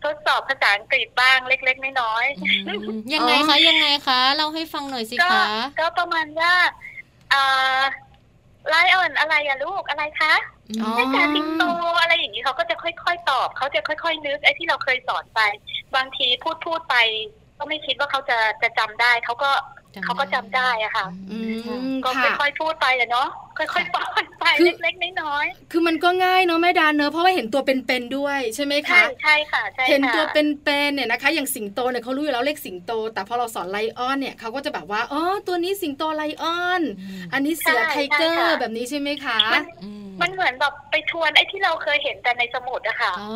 [0.04, 5.44] ทดสอบภาษาอังกฤษบ้างเล็กๆน้อยๆยังไงคะยังไงคะเล่าให้ฟังหน่อยสิคะ
[5.80, 6.54] ก็ประมาณว่า
[8.70, 10.34] ไลออนอะไรอะลูกอะไรคะ
[10.96, 11.64] แม่จ๋าสิงโต
[12.02, 15.40] อะไรอย่างนี้เขาก็จะค่อยๆตอบเขาจะค่อย ๆ นึกไอ้ที่เราเคยสอนไป
[15.96, 16.96] บางทีพูดพูดไป
[17.58, 19.52] ก็ไม่คิดว่าเขาจะจะจำได้เขาก็
[20.04, 21.06] เขาก็จำได้อะค่ะ
[22.06, 22.10] ก็
[22.42, 24.46] ค่อยๆพูดไปอะเนาะค่อยๆป้อนไป
[24.84, 36.82] เล็กๆน้อยๆคือมันก็ง่ายเนาะแม่ดาเนอะเพราะว่าเห็นตัวเป็นๆด้วยใช่ไหมคะใช่ค่ะใช่เห็นตัวเป็นๆเนี่ยนะคะ อย่างสิงโตเนี่ยเขารู้อยู่แล้วเลขสิงโต แต่พอเราสอน lion เนี่ยเขาก็จะแบบว่าอ๋อตัวนี้สิงโต lion
[37.34, 39.40] อันนี้เสือ tiger แบบนี้ใช่ไหมคะ
[40.22, 43.30] มันเหมือนแบบไปทวนไอ้ที่เราเคยเห็นแต่ในสมุดอะค่ะอ๋อ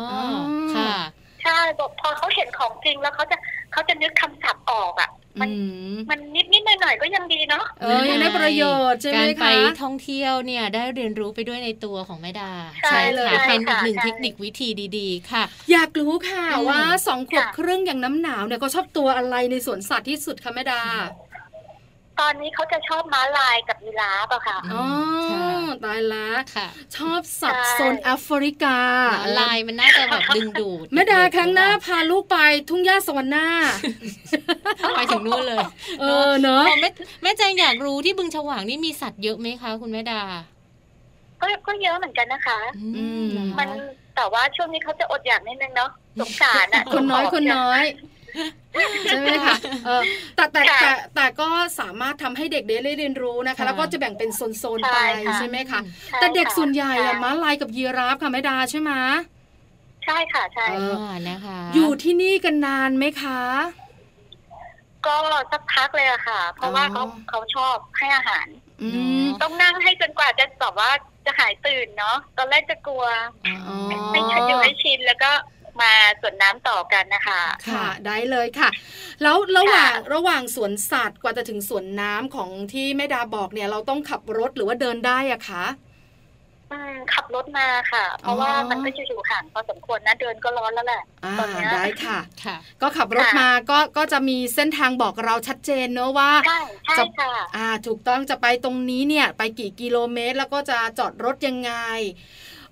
[0.76, 0.92] ค่ะ
[1.42, 3.36] ใช่บอกพอเขาเห็นของจริงแล้วเขาจะ
[3.72, 5.50] เขาจะนึกคำศัพท์ออกอะมัน
[6.10, 9.48] มันนิดนิดหน่อยหน่อยก็ยังดีเนาะเออยังได้ประโยชน์ใช่ไหมคะการไป
[9.82, 12.50] ท่องเที่ยวเนี่ยได้เรียนรู้ไปด้วยในตัวของแม่ดา
[12.90, 14.68] ใช่เลยเป็นอีกหนึ่งเทคนิควิธี
[14.98, 20.82] ดีๆ ค่ะ อยากรู้ค่ะว่าสองขวบครึ่งอย่างน้ำหนาวเนี่ยก็ชอบตัวอะไรในสวนสัตว์ที่สุดคะแม่ดา
[22.20, 24.84] ตอนนี้เขาจะชอบม้าลายกับยีราฟอะค่ะ อ๋อ
[25.84, 28.78] ตายละค่ะ ชอบสัตว์โซนแอฟริกา
[29.40, 32.38] ลายมันน่าจะแบบดึงดูดแม่ดาครั้งหน้าพาลูกไป
[32.68, 33.48] ทุ่งหญ้าสวรรค์หน้า
[34.96, 35.64] ไปถึงนู่นเลย
[36.00, 36.90] เออเนอะแม่
[37.22, 40.22] แม่แจงอยากรู้ที่บึงฉวางนี่มีสัตว์เยอะไหมคะ คุณแม่ดา
[41.40, 43.68] ก็ก็เยอะเหมือนกันนะคะ อืมมัน
[44.16, 45.90] แต่ว่าช่วงนี้เขาจะอดอยากนิดนึงเนาะ
[46.20, 47.84] สงสารอะคนน้อยคนน้อย
[49.08, 49.56] ใช่ไหมคะ
[49.86, 50.02] เออ
[50.36, 51.48] แต่แต่ค่ะแต่แต่ก็
[51.80, 58.92] สามารถทำให้เด็กได้เรียนรู้นะคะค่ะแล้วก็จะแบ่งเป็นโซนๆไปใช่ค่ะใช่ไหมคะใช่แต่เด็กค่ะส่วนใหญ่อะค่ะม้าลายกับยีราฟค่ะแม่ดาใช่ไหม
[60.06, 63.40] ใช่ค่ะใช่เอออ่านะคะ อยู่ที่นี่กันนานไหมคะ
[65.06, 65.16] ก็
[65.52, 68.46] สักพักเลยอะค่ะ เพราะว่าเขาอ๋อเขาชอบให้อาหาร
[68.82, 68.88] อื
[69.22, 70.90] มต้องนั่งให้จนกว่าจะแบบว่า
[71.26, 73.04] จะหายตื่นเนาะตอนแรกจะกลัว
[73.46, 73.76] อ๋อ
[74.10, 75.30] ให้ชินอยู่ให้ชินแล้วก็
[75.80, 78.70] มาสวนน้ำต่อกันนะคะ ค่ะ ได้เลยค่ะ
[79.22, 85.66] แล้วระหว่างค่ะระหว่างสวนสัตว์กว่าจะถึงสวนน้ำของที่แม่ดาบอกเนี่ย เราต้องขับรถหรือว่าเดินได้อะคะ
[86.70, 101.72] อืมขับรถมาค่ะ เพราะว่าอ๋อมันก็จะอยู่ห่างพอสมควรนะเดินก็ร้อนแล้วแหละอ่าตอนเนี้ยได้ค่ะค่ะ ก็ขับรถค่ะมาก็ก็จะมีเส้นทางบอกเราชัดเจนเนอะว่าใช่ใช่จะค่ะอ่าถูกต้องจะไปตรงนี้เนี่ย ไปกี่กิโลเมตร แล้วก็จะจอดรถยังไง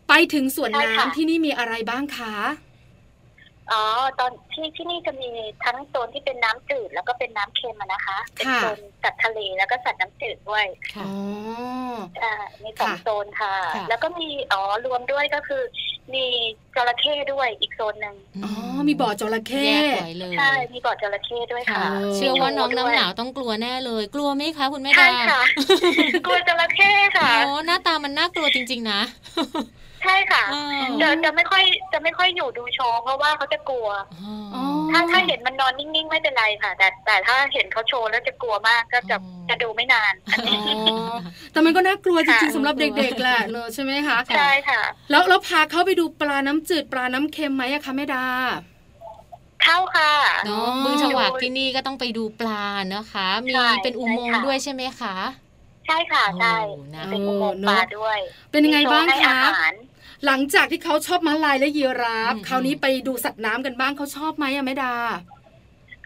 [0.08, 2.34] ไปถึงสวนใช่ค่ะน้ำที่นี่มีอะไรบ้างคะ
[3.72, 3.84] อ๋อ
[4.20, 5.30] ตอนที่ที่นี่จะมี
[5.64, 11.12] ทั้งโซนที่เป็นน้ำจืดแล้วก็เป็นน้ำเค็มอะนะคะ เป็นค่ะโซนสัตว์ทะเลแล้วก็สัตว์น้ำจืดด้วยค่ะอ๋อ
[12.16, 15.62] ใช่มีสองค่ะโซนค่ะค่ะ แล้วก็มีอ๋อรวมด้วยก็คือ
[16.14, 16.26] มี
[16.74, 18.52] จระเข้ด้วยอีกโซนหนึ่งอ๋อ
[18.88, 25.42] มีบ่อจระเข้แยกไว้เลยใช่มีบ่อจระเข้ด้วยค่ะค่ะเออเชื่อว่าน้องมีน้ำด้วยหนาวต้องกลัวแน่เลย กลัวไหมคะคุณแม่ใช่ดาค่ะ
[26.26, 29.00] กลัวจระเข้ค่ะโอ้หน้าตามันน่ากลัวจริง ๆ นะ
[30.02, 33.88] ใช่ค่ะอ่าจะจะไม่ค่อยจะไม่ค่อยอยู่ดูโชว์เพราะว่าเขาจะกลัว
[34.54, 40.74] อ๋อ ถ้าถ้าเห็นมันนอนนิ่งๆไม่เป็นไรค่ะ แต่แต่ถ้าเห็นเขาโชว์แล้วจะกลัวมากก็จะอ๋อจะดูไม่นาน อันอ๋นี้
[41.10, 41.12] อ
[41.52, 44.80] แต่มันก็น่ากลัวจริงๆค่ะ สำหรับเด็กๆแหละเนอะใช่ไหมคะใช่ค่ะ
[45.10, 48.26] แล้วแล้วพาเขาไปดูปลาน้ำจืดปลาน้ำเค็มไหมอะคะแม่ดา
[49.62, 50.12] เข้าค่ะ
[50.46, 55.16] เนาะบึงฉวากที่นี่ก็ต้องไปดูปลานะคะ มีใช่เป็นอุโมงค์ใช่ค่ะ ด้วยใช่ไหมคะ
[55.86, 58.18] ใช่ค่ะใช่โอ้นะเป็นอุโมงค์ปลาด้วย
[58.50, 59.74] เป็นยังไงบ้างมีโชว์ให้คะ อาหาร
[60.26, 64.94] หลังจากที่เขาชอบม้าลายและยีราฟอืมคราวนี้ไปดูสัตว์น้ำกันบ้างเขาชอบไหมอะแม่ดา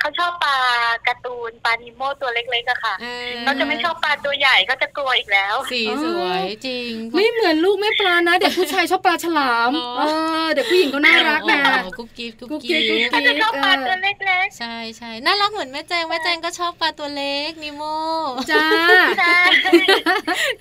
[0.05, 0.59] เขาชอบปลา
[1.07, 10.03] การ์ตูนปลานิโมตัวเล็กๆอะค่ะออเขาจะไม่ชอบปลาตัวใหญ่เขาจะกลัวอีกแล้ว สีสวยจริง ไม่เหมือนลูกแม่ปลานะเด็กผู้ชายชอบปลาฉลามอ๋อเอ
[10.45, 14.17] อเด็กผู้หญิงก็น่ารักนะโอ้กุ๊บกิ๊บกุ๊บกุ๊บกิ๊กิ๊บกุ๊บบกิ๊เขาจะชอบปลาตัวเล็ก
[14.59, 17.83] ใช่ใช่น่ารักเหมือนแม่แจงแม่แจงก็ชอบปลาตัวเล็กนิโม
[18.51, 19.39] จ้าๆใช่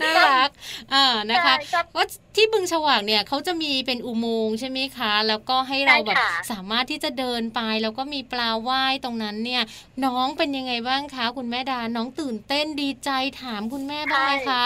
[0.02, 0.50] น่ารัก
[0.94, 9.64] อ่านะคะใช่ชอบว่าที่บึงฉวากเนี่ยเขาจะมีเป็นอุโมงค์ใช่ไหมคะ แล้วก็ให้เราแบบใช่ค่ะสามารถที่จะเดินไปแล้วก็มีปลาว่ายตรงนั้นเนี่ย
[10.06, 13.10] น้องเป็นยังไงบ้างคะ คุณแม่ดา น้องตื่นเต้นดีใจ
[13.42, 14.66] ถามคุณแม่บ้างไหมคะ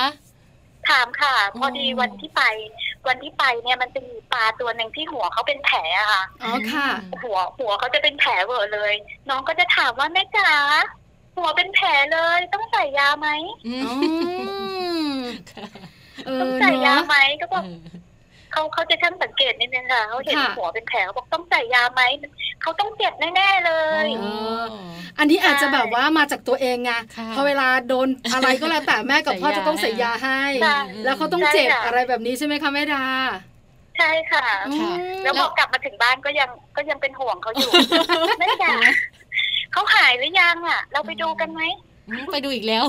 [0.89, 2.41] ถามค่ะ พอดีอ๋อวันที่ไป
[3.07, 6.88] วันที่ไปเนี่ยมันจะมีปลาตัวหนึ่งที่หัวเขาเป็นแผลอะค่ะอ๋อค่ะ
[7.24, 8.93] หัวหัวเขาจะเป็นแผลเวอะเลย
[9.30, 10.51] น้องก็จะถามว่าแม่จ๋า
[11.38, 13.30] หัวเป็นแผลเลย ต้องใส่ยาไหม
[13.68, 13.93] อืมอ๋อ
[16.26, 17.63] เอต้องอใส่ยาเนาะไหมก็บอก
[18.57, 22.01] เออเขาเขาจะช่างสังเกตนิดนึงค่ะเขาเห็นค่ะหัวเป็นแผลเขาบอกต้องใส่ยาไหม
[22.61, 23.71] เขาต้องเจ็บแน่ๆเล
[24.05, 24.29] ยอ๋
[24.61, 24.65] อ
[25.19, 33.03] อันนี้อาจจะแบบว่ามาจากตัวเองไงค่ะพอเวลาโดนอะไรก็แล้วแต่แม่กับพ่อใส่ยาจะต้องใส่ยาให้ใช่แล้วเขาต้องใช่เจ็บค่ะอะไรแบบนี้ใช่ไหมคะแม่ดา
[33.97, 34.45] ใช่ค่ะ
[34.79, 37.71] ค่ะอืมแล้วพอกลับมาถึงบ้านก็ยังก็ยังเป็นห่วงเขาอยู่
[38.39, 38.75] แม่จ๋า
[39.71, 41.86] เขาหายหรือยังอะ เราไปดูกันไหมอืม
[42.31, 42.85] ไปดูอีกแล้ว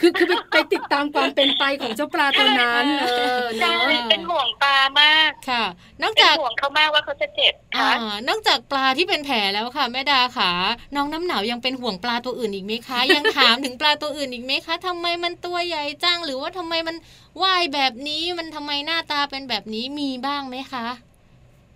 [0.00, 3.06] คือคือไปไปติดตามความเป็นไปของเจ้าปลาตัวนั้นเอ
[3.38, 5.64] อใช่เนาะเป็นห่วงปลามากค่ะ
[6.02, 10.50] นอกเป็นจากห่วงเขามากว่าเขาจะเจ็บอ่าค่ะนอกจากปลาที่เป็นแผลแล้วค่ะแม่ดาค่ะ
[10.94, 16.96] น้องน้ำหนาวยังเป็นห่วงปลาตัวอื่นอีกไหมคะ ยังถามถึงปลาตัวอื่นอีกไหมคะทำไมมันตัวใหญ่จังหรือว่าทำไมมัน
[17.42, 20.86] ว่ายแบบนี้มันทำไมหน้าตาเป็นแบบนี้มีบ้างไหมคะ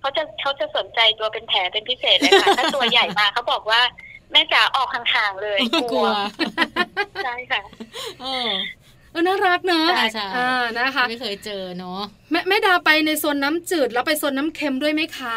[0.00, 3.80] เขาจะเขาจะสนใจตัวเป็นแผลเป็นพิเศษเลยค่ะถ้าตัวใหญ่มาเขาบอกว่า
[4.34, 6.06] แม่จ๋าออกห่างๆเลยกลัว
[7.24, 7.62] ใช่ค่ะ
[8.22, 8.50] เออ
[9.10, 15.36] เออน่ารักเนอะใช่ใช่อ่านะคะไม่เคยเจอเนาะแม่แม่ดาไปในโซนน้ำจืดแล้วไปโซนน้ำเค็มด้วยไหมคะ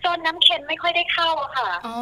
[0.00, 1.98] โซนน้ำเค็มไม่ค่อยได้เข้าอะค่ะอ๋อ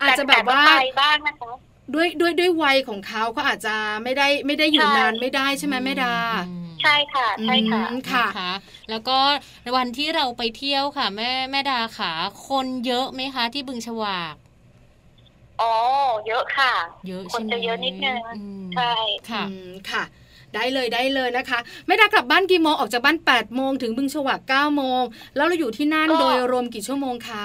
[0.00, 1.52] อาจจะแบบว่าต่ไปบ้างนะคะ
[1.94, 6.14] ด้วยด้วยด้วยวัยของเขาเขาอาจจะไม่ได้ไม่ได้อยู่ใช่นานไม่ได้ใช่ไหมแม่ดา
[6.48, 8.52] อืมใช่ค่ะใช่ค่ะอืมค่ะนะคะ
[8.90, 9.18] แล้วก็
[9.76, 12.12] วันที่เราไปเที่ยวค่ะ แม่แม่ดาขา
[12.48, 14.34] คนเยอะไหมคะที่บึงฉวาก
[15.62, 15.74] อ๋อ
[16.28, 16.72] เยอะค่ะ
[17.08, 18.92] เยอะคนใช่ไหมจะเยอะนิดนึงอืมใช่
[19.30, 20.04] ค่ะอืมค่ะ
[20.54, 25.02] ได้เลยได้เลยนะคะแม่ดากลับบ้านกี่โมงออกจากบ้าน8ปดโมงถึงบึงฉวาก9ก้าโมง
[25.36, 27.44] แล้วเราอยู่ที่นั่นก็โดยรวมกี่ชั่วโมงคะ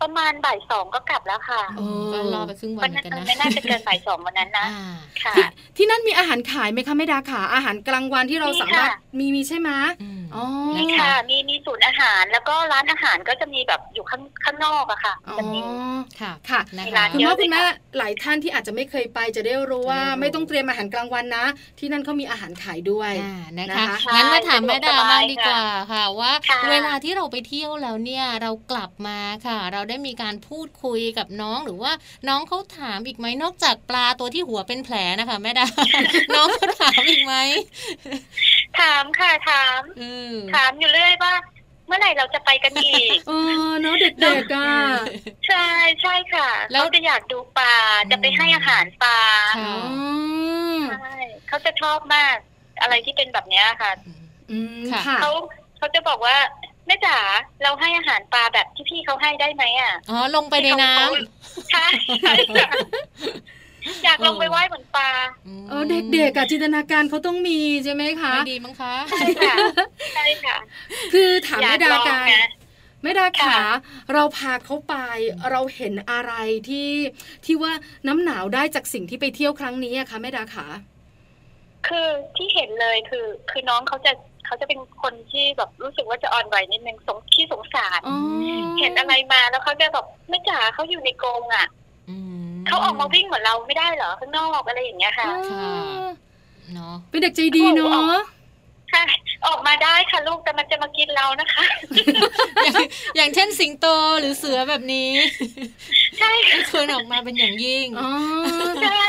[0.00, 1.62] ปประมาณบ่ายสองก็กลับแล้วค่ะ
[2.12, 4.66] ก็รอไปครึ่งวันกันนะไม่น่าจะเกินบ่ายสองวันนั้นนะ
[5.24, 5.34] ค่ะ
[5.76, 9.70] ที่นั่นมีอาหารขายไหมคะไม่ดาขาอาหารกลางวันที่เราสามารถ มีมีใช่ไหม
[10.34, 10.44] อ๋อ
[10.76, 15.60] มีค่ะ มีมีศูนย์อาหาร แล้วก็ร้านอาหารก็จะมีแบบอยู่ข้างข้างนอกอะค่ะจะมี
[16.20, 16.60] ค่ะค่ะ
[17.12, 17.60] คุณพ่อคุณแม่
[17.98, 21.46] หลายท่านที่อาจจะไม่เคยไปจะได้รู้ว่าไม่ต้องเตรียมอาหารกลางวันนะ
[21.78, 23.12] ที่นั่นเขามีอาหารขายด้วย
[23.58, 23.84] นะคะ
[24.14, 26.32] งั้นมาถามแม่ดาบ้างดีกว่าค่ะ ว่า
[26.70, 31.92] เวลาที่เราไปเที่ยวแล้วเนี่ยเรากลับมาค่ะ เราได้มีการพูดคุยกับน้องหรือว่า
[32.28, 35.66] น้องเขาถามอีกไหมนอกจากปลาตัวที่หัวเป็นแผลนะคะแม่ดา
[36.34, 37.34] น้องเขาถามอีกไหม
[38.80, 39.80] ถามค่ะถาม
[40.54, 41.34] ถามอยู่เรื่อยว่า
[41.86, 43.40] เมื่อไหร่เราจะไปกันอีกอ๋อ
[43.80, 44.74] เนาะเด็กๆอะ
[45.46, 45.68] ใช่
[46.02, 47.74] ใช่ค่ะเขาจะอยากดูปลา
[48.10, 49.18] จะไปให้อาหารปลา
[50.90, 51.16] ใช่
[51.48, 52.36] เขาจะชอบมาก
[52.80, 53.92] อะไรที่เป็นแบบนี้ค่ะ
[55.20, 55.30] เขา
[55.78, 56.36] เขาจะบอกว่า
[56.86, 57.16] แม่จ๋า
[57.62, 61.86] เราให้อาหารปลาแบบที่พี่เขาให้ได้ไหมอะอ๋อลงไปในน้ำใช่
[64.04, 65.10] อยากลงไปไหว้เหมือนปลา
[65.68, 65.82] เออ
[66.12, 69.54] เด็กๆอะจินตนาการเขาต้องมีใช่ไหมคะดีมั้งคะใช่ค่ะ
[70.14, 70.56] ใช่ค่ะ
[71.12, 72.26] คือถามแม่ดาการ
[73.02, 73.58] แม่ดาขา
[74.12, 74.94] เราพาเขาไป
[75.50, 76.32] เราเห็นอะไร
[76.68, 76.90] ที่
[77.44, 77.72] ที่ว่า
[78.08, 80.66] น้ำหนาวได้จากสิ่งที่ไปเที่ยวครั้งนี้อะคะแม่ดาขา
[81.86, 84.12] คือที่เห็นเลยคือ คือน้องเขาจะ
[84.46, 88.00] เขาจะเป็นคนที่แบบรู้สึกว่าจะอ่อนไหวนิดนึงสงขี้สงสาร
[88.78, 91.66] เห็นอะไรมาแล้วเขาจะแบบไม่จ๋าเขาอยู่ในกรงอะ
[92.66, 95.28] เขาออกมาวิ่งเหมือนเราไม่ได้เหรอข้างนอกอะไรอย่างเงี้ยค่ะ
[96.74, 98.14] เนาะ เป็นเด็กใจดีเนาะ
[98.92, 99.04] ค่ะ
[99.46, 101.64] ออกมาได้ค่ะลูกแต่มันจะมากินเรานะคะ
[103.16, 103.86] อย่างเช่นสิงโต
[104.20, 105.10] หรือเสือแบบนี้
[106.18, 106.30] ใช่
[106.70, 108.10] ควรออกมาเป็นอย่างยิ่งอ๋อ
[108.82, 109.04] ใช่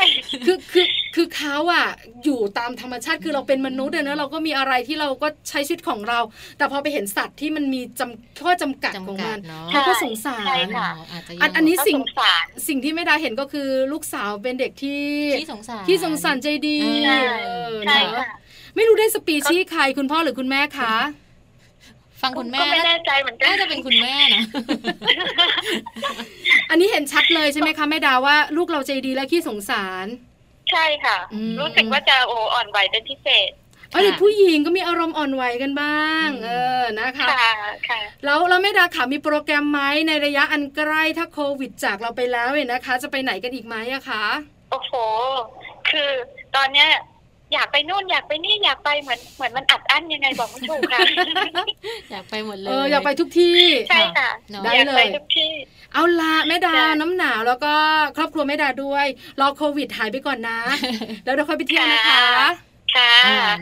[0.46, 1.86] คือคือคือเขาอะ
[2.24, 6.20] อยู่ตามธรรมชาติคือเราเป็นมนุษย์เนอะเราก็มีอะไรที่เราก็ใช้ชีวิตของเรา
[6.58, 9.38] แต่พอไปเห็นสัตว์ที่มันมีจำข้อจำกัดของมัน
[9.70, 10.44] เขาก็สงสาร
[11.42, 11.98] อันอันนี้สิ่ง
[12.68, 15.02] สิ่งที่ไม่ได้เห็นก็คือลูกสาวเป็นเด็กที่
[15.40, 16.78] ที่สงสารที่สงสารใจดี
[17.86, 18.26] ใช่ค่ะ
[18.76, 20.94] ไม่รู้ได้สปีชีส์ใครคุณพ่อหรือคุณแม่คะ
[22.22, 24.42] ฟังคุณแม่ก็ไม่แน่ใจเหมือนกันน่าจะเป็นคุณแม่นะ
[26.70, 30.06] อันนี้เห็นชัดเลยใช่ไหมคะแม่ดาว่าลูกเราใจดีและขี้สงสาร
[30.70, 31.16] ใช่ค่ะ
[31.60, 33.50] รู้สึกว่าจะโออ่อนไหวเป็นพิเศษ
[33.92, 36.50] อ๋อเด็กผู้หญิงก็มีอารมณ์อ่อนไหวกันบ้าง เอ
[36.80, 37.52] อนะคะค่ะ
[37.88, 44.24] ค่ะแล้วเราไม่ดาขามีโปรแกรมไหมในระยะอันใกล้ถ้าโควิดจากเราไปแล้วเนี่ยนะคะ จะไปไหนกันอีกไหมอะคะ
[44.70, 44.92] โอ้โห
[45.90, 46.10] คือ
[46.56, 46.88] ตอนเนี้ย
[47.52, 51.00] อยากไปนู่นอยากไปนี่อยากไปเหมือนเหมือนมันอัดอั้นยังไงบอกไม่ถูกค่ะ
[52.10, 54.30] อยากไปหมดเลยเอออยากไปทุกที่ใช่ค่ะ
[54.64, 55.50] ได้เลยทุกที่
[55.92, 57.72] เอาละแม่ดาน้ำหนาวแล้วก็
[58.16, 59.06] ครอบครัวแม่ดาด้วย
[59.40, 60.58] รอโควิดหายไปก่อนนะ
[61.24, 62.26] แล้วเราค่อยไปเที่ยวนะคะ
[62.96, 63.14] ค่ะ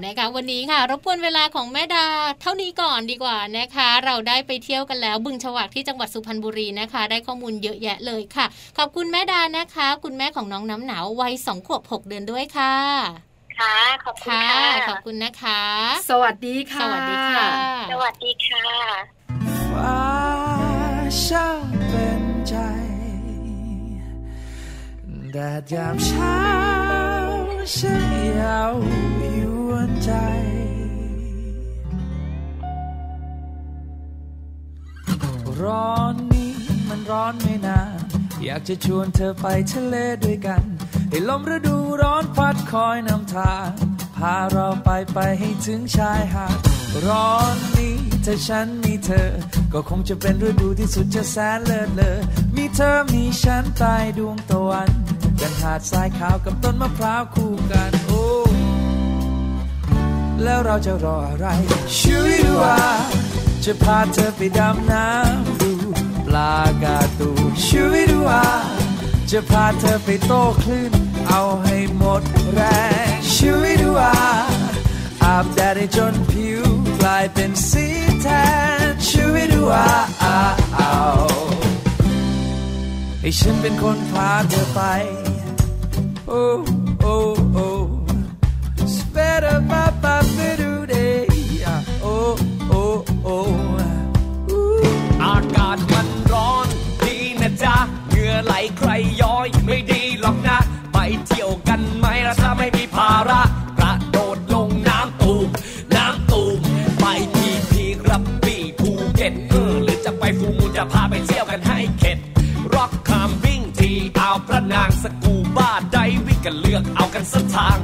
[0.04, 2.06] นะคะวันนี้ค่ะรบกวนเวลาของแม่ดา
[2.40, 8.46] เท่านี้ก่อนดีกว่านะคะ เราได้ไปเที่ยวกันแล้วบึงฉวักที่จังหวัดสุพรรณบุรีนะคะ ได้ข้อมูลเยอะแยะเลยค่ะ
[8.78, 15.62] ขอบคุณแม่ดานะคะ คุณแม่ของน้องน้ำหนาววัยสองขวบหกเดือนด้วยค่ะ ค่ะ ขอบคุณค่ะ ขอบคุณนะคะ
[16.10, 17.48] สวัสดีค่ะ สวัสดีค่ะ
[17.92, 18.66] สวัสดีค่ะ
[19.70, 20.04] ฟ้า
[21.24, 22.54] ช่างเป็นใจ
[25.32, 26.38] แดดยามเช้า
[27.76, 28.04] ฉัน
[28.40, 28.74] ยาว
[29.38, 30.10] ยวนใจ
[35.60, 36.52] ร้อนนี้
[36.88, 37.98] มันร้อนไม่นาน
[38.44, 40.62] อยากจะชวนเธอไปทะเลด้วยกัน
[41.14, 43.68] ให้ลมฤดูร้อนพัดคอยนำทาง
[44.16, 46.58] พาเราไปไปให้ถึงชายหาด
[47.06, 49.30] ร้อนนี้ถ้าฉันมีเธอ
[49.72, 52.18] ก็คงจะเป็นฤดูที่สุดจะแสนเลิศเลอ
[52.56, 54.90] มีเธอมีฉันใต้ดวงตะวัน
[55.40, 58.24] กันหาดทรายขาวกับต้นมะพร้าวคู่กันโอ้
[60.42, 61.46] แล้วเราจะรออะไร
[61.98, 62.78] ช่วยดูวา
[63.64, 65.72] จะพาเธอไปดำน้ำดู
[66.26, 67.30] ปลากาตู
[67.66, 68.44] ช่วยดูวา
[69.30, 72.22] จะพาเธอไปโต้คลื่น เอาให้หมด
[72.52, 72.60] แร
[73.10, 74.14] งชีวิตว่า
[75.24, 76.62] อาบแดดให้จนผิว
[77.00, 77.86] กลายเป็นสี
[78.22, 78.28] แท
[78.90, 79.86] นชีวิตว่า
[80.20, 80.94] เอา
[83.20, 84.80] ให้ฉันเป็นคนพาเธอไป
[86.28, 86.42] โอ้
[87.00, 87.16] โอ้
[87.54, 87.68] โอ้
[89.16, 91.22] Better ba ba ba do day
[92.02, 92.16] โอ้
[92.68, 92.82] โอ้
[93.24, 93.36] โอ้
[95.24, 96.66] อากาศมันร้อน
[97.02, 97.76] ดีนะจ๊ะ
[98.10, 100.58] เหงื่อไหลใครย้อยไม่ดีหรอกนะ
[101.26, 103.42] เที่ยวกันไหมล่ะถ้าไม่มีภาระ
[103.78, 105.48] กระโดดลงน้ำตูม
[105.96, 106.58] น้ำตูม
[107.00, 112.18] ไปที่พีกระบี่ภูเก็ตเออหรือจะไปฟูมูจะพาไปเที่ยวกันให้เข็ด
[112.74, 117.78] ร็อกคามวิ่งทีเอาพระนางสกูบ้าไดวิ่งกันเลือกเอากันสักทาง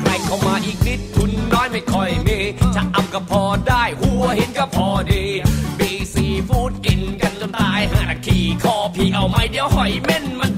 [0.00, 2.38] ใครเข้ามาอีกนิดทุนน้อยไม่ค่อยมี
[2.76, 5.24] จะอำก็พอได้หัวเห็นก็พอดี
[5.78, 10.52] บีซีฟู้ดกินกันจนตายห้านาทีคอพี่เอาไม่เดี๋ยวหอยเม่นมัน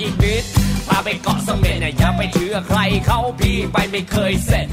[0.00, 0.44] อีกนิด
[0.88, 4.66] พาไปเกาะเสม็ดเนี่ยอย่าไปเชื่อใครเขาพี่ไปไม่เคยเสร็จ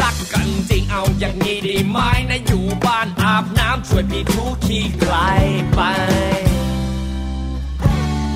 [0.00, 1.98] รักกันจริงเอาอย่างนี้ดีไหม
[2.30, 5.14] นะอยู่บ้านอาบน้ำช่วยพี่ทุกขี้ไกล
[5.74, 5.80] ไป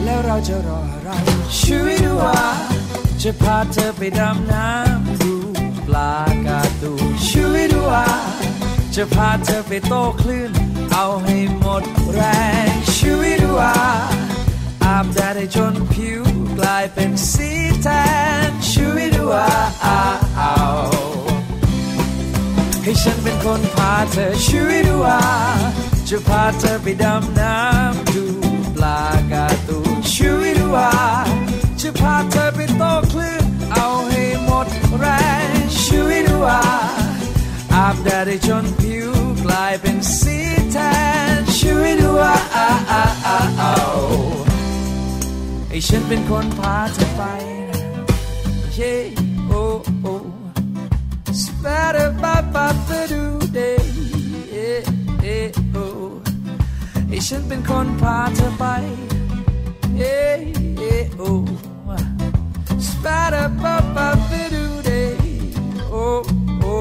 [0.05, 1.11] แล้วเราจะรออะไร
[1.61, 2.43] ช่วยดูว่า
[3.23, 5.35] จะพาเธอไปดำน้ำดู
[5.87, 6.15] ปลา
[6.47, 6.93] กาดู
[7.29, 8.07] ช่วยดูว่า
[8.95, 10.51] จะพาเธอไปโต้คลื่น
[10.93, 12.21] เอาให้หมดแร
[12.67, 13.77] งช่วยดูว่า
[14.89, 16.23] อาบแดดให้จนผิว
[16.59, 17.51] กลายเป็นสี
[17.83, 17.89] แท
[18.49, 19.51] นช่วยดูว่า
[19.83, 20.57] เอา
[22.83, 25.23] ให้ฉันเป็นคนพาเธอช่วยดูว่า
[26.09, 28.25] จะพาเธอไปดำน้ำดู
[28.75, 29.79] ปลากาตู
[30.13, 30.93] ช่วยดูว่า
[31.81, 32.83] จะพาเธอไปโต
[33.13, 34.67] คลื่นเอาให้หมด
[34.99, 35.05] แร
[35.47, 35.51] ง
[35.83, 36.63] ช่วยดูว่า
[37.75, 39.11] อาบแดดให้จนผิว
[39.45, 40.39] กลายเป็นสี
[40.73, 40.77] แท
[41.37, 42.39] นช่วยดูว่า
[45.69, 47.23] ให้ฉันเป็นคนพาเธอไป
[48.75, 48.95] เย่
[49.49, 49.63] โอ้
[50.03, 50.15] โอ้
[51.43, 53.23] Spider ba ba ba do
[53.57, 53.79] day
[54.53, 54.81] เอ๊ะ
[55.23, 55.87] เอ๊ะโอ้
[57.09, 58.65] ให้ฉันเป็นคนพาเธอไป
[59.99, 60.39] เอ๊ะ
[60.79, 61.31] เอ๊ะโอ้
[62.89, 65.13] Spider ba ba ba do day
[65.91, 66.05] โอ้
[66.61, 66.75] โอ้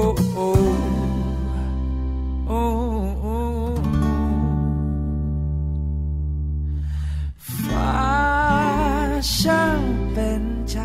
[9.36, 9.80] ช่าง
[10.12, 10.78] เป็นใจ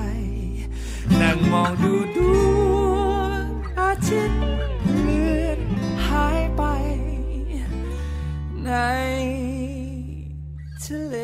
[1.19, 2.19] นั่งมองดูด
[2.73, 3.45] วง
[3.79, 4.43] อาทิตย์
[5.01, 5.59] เลือน
[6.05, 6.61] หายไป
[8.65, 8.71] ใน
[10.83, 11.15] ทะเล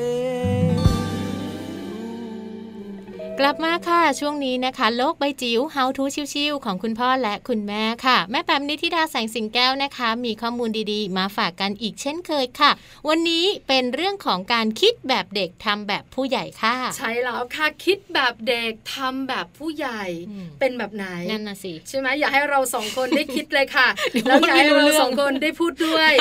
[3.42, 12.72] กลับมาค่ะ ช่วงนี้นะคะ โลกใบจิ๋ว How to ชิวๆของคุณพ่อและคุณแม่ค่ะ แม่แปมนิธิดาแสงสิงแก้วนะคะ มีข้อมูลดีๆ มาฝากกันอีกเช่นเคยค่ะ
[13.10, 26.12] วันนี้เป็นเรื่องของการคิดแบบเด็กทำแบบผู้ใหญ่ค่ะ ใช่แล้วค่ะคิดแบบเด็กทำแบบผู้ใหญ่อืมเป็นแบบไหนนั่นน่ะสิใช่ไหมอยากให้เราสองคนได้คิดเลยค่ะเดี๋ยวแล้วอยากให้ไม่รู้เราเรื่องสองคนได้พูดด้วย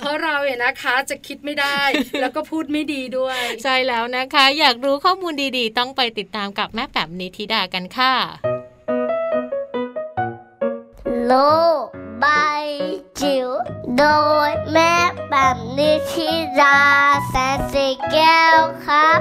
[0.00, 1.78] เพราะเราเนี่ยนะคะจะคิดไม่ได้
[2.20, 8.14] แล้วก็พูดไม่ดีด้วย ใช่แล้วนะคะ อยากรู้ข้อมูลดีๆ ต้องไปติดตามกับแม่แปมนิธิดากันค่ะ
[11.26, 11.32] โล
[11.82, 11.86] ก
[12.20, 12.26] ใบ
[13.20, 13.48] จิ๋ว
[13.98, 14.04] โด
[14.48, 14.94] ยแม่
[15.28, 16.30] แปมนิธิ
[16.60, 16.78] ดา
[17.28, 19.20] แสนสีแก้วครับ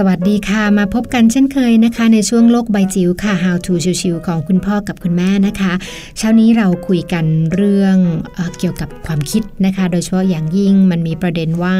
[0.00, 5.72] สวัสดีค่ะ มาพบกันเช่นเคยนะคะ ในช่วงโลกใบจิ๋วค่ะ How to ชิวๆของคุณพ่อกับคุณแม่นะคะ
[6.18, 7.24] เช้านี้เราคุยกัน
[7.54, 7.96] เรื่อง
[8.34, 11.74] เอเกี่ยวกับความคิดนะคะ โดยเฉพาะอย่างยิ่งมันมีประเด็นว่า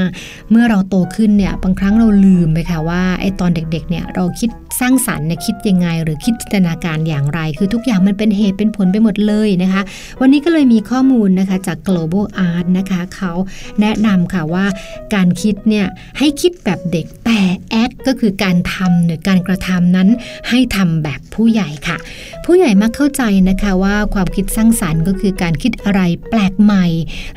[0.50, 4.50] เมื่อเราโตขึ้นเนี่ยบางครั้งเราลืมไปค่ะว่าไอ้ตอนเด็กๆเนี่ยเราคิด
[4.80, 9.82] สร้างสรรค์เนี่ยคิดยังไง หรือคิดจินตนาการอย่างไร คือทุกอย่างมันเป็นเหตุเป็นผลไปหมดเลยนะคะ
[10.20, 13.32] วันนี้ก็เลยมีข้อมูลนะคะจาก global art นะคะเขา
[13.80, 14.66] แนะนำค่ะว่า
[15.14, 15.86] การคิดเนี่ย
[16.18, 17.40] ให้คิดแบบเด็กแต่
[17.82, 20.08] act ก็คือการทำหรือการกระทำนั้น
[20.48, 21.96] ให้ทำแบบผู้ใหญ่ค่ะ
[22.44, 26.00] ผู้ใหญ่มักเข้าใจนะคะว่าความคิดสร้างสรรค์ก็คือการคิดอะไร
[26.30, 26.86] แปลกใหม่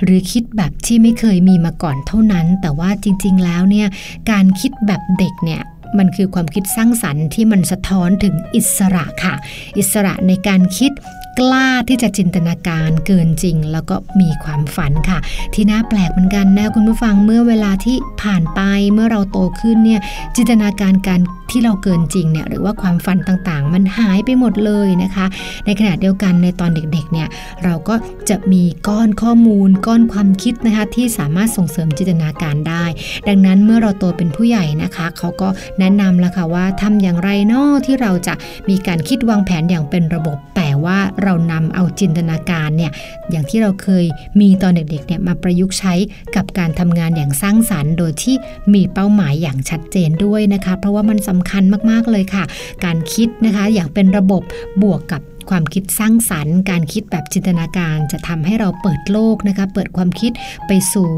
[0.04, 3.88] หรือคิดแบบที่ไม่เคยมีมาก่อนเท่านั้น แต่ว่าจริง ๆ แล้วเนี่ย
[4.32, 5.62] การคิดแบบเด็กเนี่ย
[5.98, 9.36] มันคือความคิดสร้างสรรค์ที่มันสะท้อนถึงอิสระค่ะ
[9.78, 10.92] อิสระในการคิด
[11.40, 15.20] กล้าที่จะจินตนาการเกินจริง แล้วก็มีความฝันค่ะ
[15.54, 18.60] ที่น่าแปลกเหมือนกันนะคุณผู้ฟังเมื่อเวลาที่ผ่านไป
[18.94, 20.02] เมื่อเราโตขึ้นเนี่ย
[20.36, 21.20] จินตนาการการ
[21.52, 25.26] ที่เราเกินจริงเนี่ยหรือว่าความฝันต่างๆ มันหายไปหมดเลยนะคะ
[25.66, 27.28] ในขณะเดียวกันในตอนเด็กๆเนี่ย
[27.64, 27.96] เราก็
[28.30, 32.86] จะมีก้อนข้อมูล ก้อนความคิดนะคะที่สามารถส่งเสริมจินตนาการได้
[33.28, 35.48] ดังนั้นเมื่อเราโตเป็นผู้ใหญ่นะคะเขาก็
[35.80, 38.34] แนะนำแล้วค่ะว่าทำอย่างไรนาะที่เราจะ
[38.70, 42.92] มีการคิดวางแผนอย่างเป็นระบบแต่ว่าเรานำเอาจินตนาการเนี่ย
[43.32, 44.06] อย่างที่เราเคย
[44.42, 45.94] มีตอนเด็กๆเนี่ยมาประยุกต์ใช้
[46.36, 48.36] กับการทำงานอย่างสร้างสรรค์ โดยที่
[48.74, 52.44] มีเป้าหมายอย่างชัดเจนด้วยนะคะ เพราะว่ามันสำคัญมากๆเลยค่ะ
[52.86, 54.42] การคิดนะคะอย่างเป็นระบบ
[54.84, 60.32] บวกกับความคิดสร้างสรรค์ การคิดแบบจินตนาการจะทำให้เราเปิดโลกนะคะเปิดความคิด
[60.68, 61.10] ไปสู่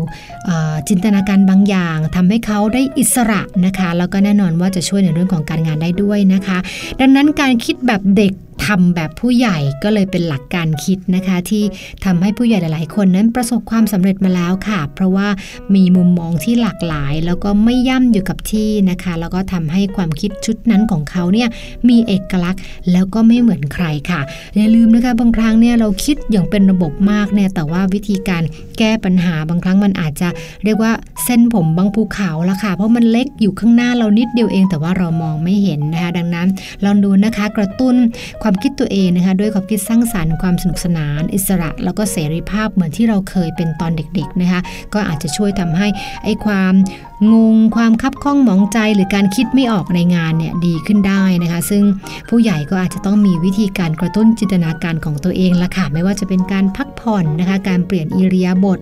[0.89, 6.57] จินตนาการบางอย่างทำให้เขาได้อิสระนะคะ แล้วก็แน่นอนว่าจะช่วยในเรื่องของการงานได้ด้วยนะคะ
[6.99, 8.33] ดังนั้นการคิดแบบเด็ก
[8.65, 11.63] ทำแบบผู้ใหญ่ก็เลยเป็นหลักการคิดนะคะ ที่
[12.05, 15.27] ทำให้ผู้ใหญ่หลาย ๆ คนนั้นประสบความสำเร็จมาแล้วค่ะ เพราะว่า
[15.75, 21.49] มีมุมมองที่หลากหลาย แล้วก็ไม่ย่ำอยู่กับที่นะคะ แล้วก็ทำให้ความคิดชุดนั้นของเขาเนี่ย
[21.89, 22.61] มีเอกลักษณ์
[22.91, 24.21] แล้วก็ไม่เหมือนใครค่ะ
[24.55, 28.43] อย่าลืมนะคะบางครั้งเนี่ยเราคิดอย่างเป็นระบบมากเนี่ยแต่ว่าวิธีการ
[28.77, 30.29] แก้ปัญหาบางครั้งมันอาจจะ
[30.63, 30.91] เรียกว่า
[31.25, 36.47] เส้นผมบางภูเขาละค่ะ เพราะมันเล็กอยู่ข้างหน้าเรานิดเดียวเอง แต่ว่าเรามองไม่เห็นนะคะดังนั้น
[36.83, 37.95] ลองดูนะคะกระตุ้น
[38.41, 44.61] ความความคิดตัวเองนะคะด้วยความคิดสร้างสารรค์ความสนุกสนาน อิสระ แล้วก็เสรีภาพเหมือนที่เราเคยเป็นตอนเด็กๆนะคะ
[44.93, 45.87] ก็อาจจะช่วยทำให้
[46.23, 46.73] ไอ้ความ
[47.31, 51.83] งงความคับข้องหมองใจหรือการคิดไม่ออกในงานเนี่ยดีขึ้นได้นะคะ ซึ่ง
[52.29, 58.79] ผู้ใหญ่ก็อาจจะต้องมีวิธีการกระตุ้นจินตนาการของตัวเองละค่ะ ไม่ว่าจะเป็นการพักผ่อนนะคะ การเปลี่ยนอิริยาบถ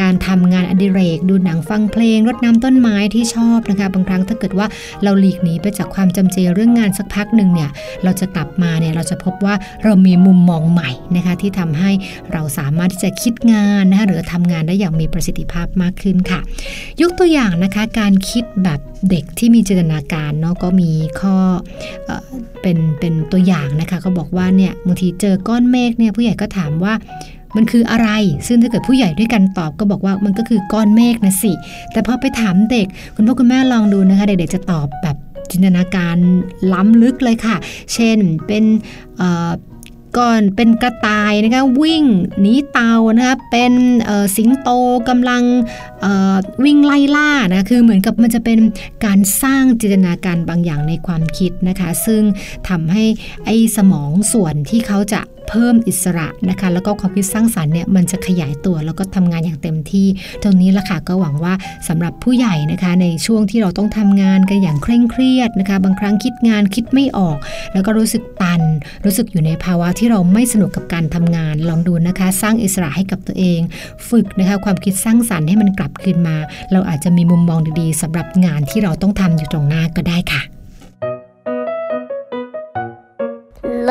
[0.00, 4.66] การทำงานอดิเรก ดูหนังฟังเพลงรดน้ำต้นไม้ที่ชอบนะคะ บางครั้งถ้าเกิดว่า
[5.02, 7.70] เราหลีกหนีไปจากความจำเจเรื่องงานสักพักหนึ่งเนี่ย
[8.04, 11.90] เราจะกลับมาเนี่ยเราจะพบว่าเรามีมุมมองใหม่นะคะที่ทำให้
[12.32, 16.40] เราสามารถที่จะคิดงานนะคะหรือทำงานได้อย่างมีประสิทธิภาพมากขึ้นค่ะ
[17.02, 18.80] ยกตัวอย่างนะคะการคิดแบบ
[19.10, 21.36] เด็กที่มีจินตนาการเนาะก็มีข้อ
[22.06, 22.10] เอ
[22.62, 26.94] เป็นเป็นตัวอย่างนะคะเขาบอกว่าเนี่ยบางทีเจอก้อนเมฆเนี่ยผู้ใหญ่ก็ถามว่า
[27.56, 28.08] มันคืออะไร
[28.46, 31.52] ซึ่งถ้าเกิดผู้ใหญ่ด้วยกันตอบก็บอกว่ามันก็คือก้อนเมฆนะสิ
[31.92, 35.16] แต่พอไปถามเด็ก คุณพ่อคุณแม่ลองดูนะคะ เด็กๆจะตอบแบบ
[35.50, 36.16] จินตนาการ
[36.72, 37.56] ล้ำลึกเลยค่ะ
[37.94, 38.64] เช่นเป็น
[40.18, 42.04] ก่อนเป็นกระต่ายนะคะวิ่ง
[42.40, 43.72] หนีเตานะคะเป็น
[44.36, 44.68] สิงโต
[45.08, 45.42] กำลัง
[46.64, 48.58] วิ่งไล่ล่านะคือเหมือนกับมันจะเป็น
[49.04, 52.22] การสร้างจินตนาการบางอย่างในความคิดนะคะ ซึ่ง
[52.68, 53.04] ทำให้
[53.44, 60.06] ไอ้สมองส่วนที่เขาจะ เพิ่มอิสระนะคะแล้วก็ความคิดสร้างสารรค์เนี่ยมันจะขยายตัวแล้วก็ทำงานอย่างเต็มที่
[60.42, 61.54] ตรงนี้ละค่ะก็หวังว่า
[61.88, 67.38] สำหรับผู้ใหญ่นะคะในช่วงที่เราต้องทำงานกันอย่างเคร่งเครียดนะคะ บางครั้งคิดงานคิดไม่ออก
[67.72, 68.62] แล้วก็รู้สึกตัน
[69.04, 73.60] รู้สึกอยู่ในภาวะที่เราไม่สนุกกับการทำงานลองดูนะคะ สร้างอิสระให้กับตัวเอง
[74.08, 76.36] ฝึกนะคะความคิดสร้างสารรค์ให้มันกลับคืนมา
[76.72, 80.42] เราอาจจะมีมุมมองดีๆสำหรับงานที่เราต้องทำอยู่ตรงหน้าก็ได้ค่ะ
[83.84, 83.90] โล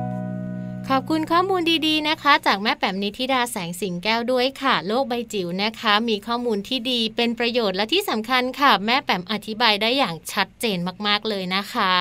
[0.95, 10.77] ขอบคุณข้อมูลดีๆนะคะ จากแม่แป๋มนิธิดาแสงสิงแก้วด้วยค่ะ โลกใบจิ๋วนะคะ มีข้อมูลที่ดีเป็นประโยชน์และที่สำคัญค่ะ แม่แป๋มอธิบายได้อย่างชัดเจน
[11.07, 11.93] มากๆเลยนะคะ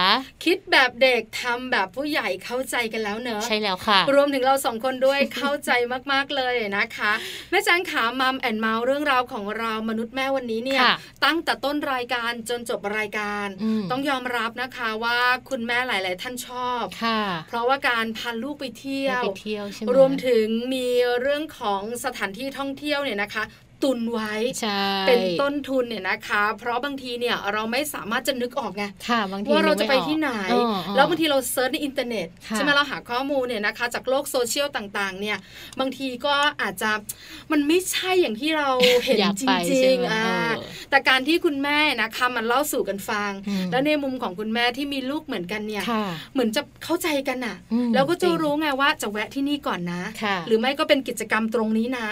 [0.44, 5.70] คิดแบบเด็กทำแบบผู้ใหญ่เข้าใจกันแล้วเนอะใช่แล้วค่ะ รวมถึงเราสองคนด้วยเข้าใจ
[6.12, 7.12] มากๆเลยนะคะ
[7.50, 10.82] แม่แจ้งค่ะมัมแอนด์เมาท์เรื่องราวของเรามนุษย์แม่วันนี้เนี่ย
[11.24, 13.46] ตั้งแต่ต้นรายการจนจบรายการ
[13.90, 15.18] ต้องยอมรับนะคะว่า
[15.48, 16.82] คุณแม่หลาย ๆ ท่านชอบ
[17.48, 19.22] เพราะว่าการพาลูกไปเที่ยว
[19.96, 20.86] รวมถึงมี
[21.20, 23.44] เรื่องของสถานที่ท่องเที่ยวเนี่ยนะคะ
[23.82, 24.32] ตุนไว้
[25.06, 28.84] เป็นต้นทุนเนี่ยนะคะ เพราะบางทีเนี่ยเราไม่สามารถจะนึกออกไง
[29.52, 30.30] ว่าเราจะไปที่ไหน
[30.96, 35.38] แล้วบางทีเรา search ในอินเทอร์เน็ตใช่ไหมเราหาข้อมูลเนี่ยนะคะ จากโลกโซเชียลต่างๆ เนี่ย
[35.80, 36.90] บางทีก็อาจจะ
[37.52, 38.68] มันไม่ใช่อย่างที่เรา
[39.04, 40.26] เห็นจริงๆอ่า
[40.90, 43.30] แต่การที่คุณแม่นะคะมันเล่าสู่กันฟัง
[43.70, 45.84] แล้วในมุมของคุณแม่ที่มีลูกเหมือนกันเนี่ย
[46.32, 47.56] เหมือนจะเข้าใจกันอะ
[47.94, 50.02] แล้วก็จะรู้ไงว่าจะแวะที่นี่ก่อนนะ
[50.46, 52.06] หรือไม่ก็เป็นกิจกรรมตรงนี้นะ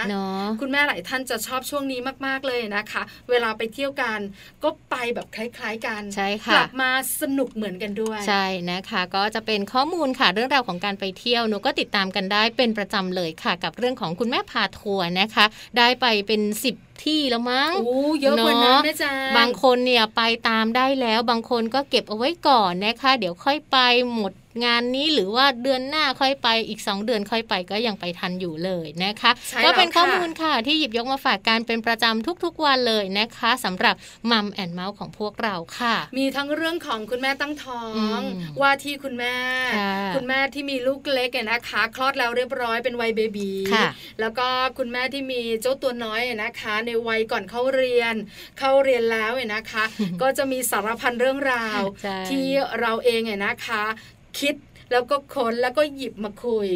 [0.61, 4.19] คุณแม่หลายท่านจะชอบอบช่วงนี้มากๆเลยนะคะ เวลาไปเที่ยวกัน
[4.65, 6.91] ก็ไปแบบคล้าย ๆ กันใช่ค่ะกลับมา
[7.21, 15.45] สนุกเหมือนกันด้วย ใช่นะคะ ก็จะเป็นข้อมูลค่ะเรื่องราวของการไปเที่ยวหนูก็ติดตามกันได้เป็นประจำเลยค่ะ กับเรื่องของคุณแม่พาทัวร์นะคะ
[15.79, 23.77] ได้ไปเป็นสิบ ที่แล้วมั้งโอ้เยอะกว่านั้นแม่จาบางคนเนี่ยไปตามได้แล้ว บางคนก็เก็บเอาไว้ก่อนนะคะ เดี๋ยวค่อยไป
[24.15, 24.33] หมด
[24.65, 29.31] งานนี้หรือว่าเดือนหน้าค่อยไปอีก 2 เดือนค่อยไปก็ยังไปทันอยู่เลยนะคะ
[29.65, 33.95] ก็เป็นข้อมูลค่ะที่หยิบยกมาฝากการเป็นประจำทุกๆวันเลยนะคะสำหรับ
[34.31, 37.83] มัมแอนเมาส์ของพวกเราค่ะ มีทั้งเรื่องของคุณแม่ตั้งท้อ
[38.19, 38.21] ง
[38.61, 39.37] ว่าที่คุณแม่
[40.15, 43.51] คุณแม่ที่มีลูกเล็กนะคะ คลอดแล้วเรียบร้อยเป็นวัยเบบี
[44.21, 44.47] แล้วก็
[44.79, 48.15] คุณแม่ที่มีเจ้าตัวน้อยนะคะ ในวัยก่อนเข้าเรียน
[48.59, 49.85] เข้าเรียนแล้วเนี่ยนะคะ
[50.23, 51.81] ก็จะมีสารพันเรื่องราว
[52.31, 52.47] ที่
[52.81, 53.85] เราเองเนี่ยนะคะ
[54.41, 54.55] คิด
[54.93, 56.69] แล้วก็ค้นแล้วก็หยิบมาคุย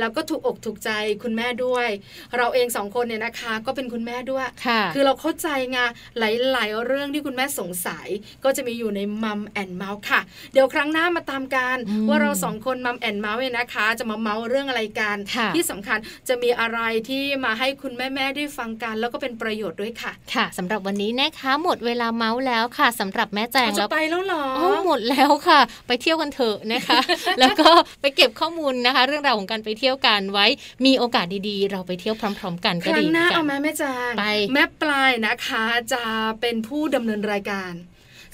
[0.00, 0.90] แล้วก็ถูกอกถูกใจ
[1.22, 1.88] คุณแม่ด้วย
[2.36, 4.46] เราเองสองคนเนี่ยนะคะ ก็เป็นคุณแม่ด้วย
[4.94, 5.78] คือเราเข้าใจไง
[6.18, 6.22] ห
[6.56, 8.08] ลาย ๆ เรื่องที่คุณแม่สงสัย
[8.44, 10.20] ก็จะมีอยู่ในมัมแอนด์เมาท์ค่ะ
[10.52, 11.76] เดี๋ยวครั้งหน้ามาตามกัน
[12.08, 15.16] ว่าเราสองคนมัมแอนด์เมาท์เนี่ยนะคะ จะมาเมาท์เรื่องอะไรกัน
[15.54, 15.98] ที่สำคัญ
[16.28, 24.44] จะมีอะไรที่มาให้คุณแม่ ๆ ได้ฟังกัน แล้วก็เป็นประโยชน์ด้วยค่ะ ค่ะสำหรับวันนี้นะคะหมดเวลาเมาท์แล้วค่ะสำหรับแม่แจงแล้วไปแล้วหรอ
[24.86, 27.00] หมดแล้วค่ะ ไปเที่ยวกันเถอะนะคะ
[27.38, 30.46] แล้วก็ไปเก็บข้อมูลนะคะ เรื่องราวของการไปเที่ยวกันไว้
[30.86, 36.02] มีโอกาสดีๆ เราไปเที่ยวพร้อม ๆ กันก็ดีครั้งหน้าเอาแม่แม่จางไปแม่ปลายนะคะจะ
[36.40, 37.72] เป็นผู้ดำเนินรายการ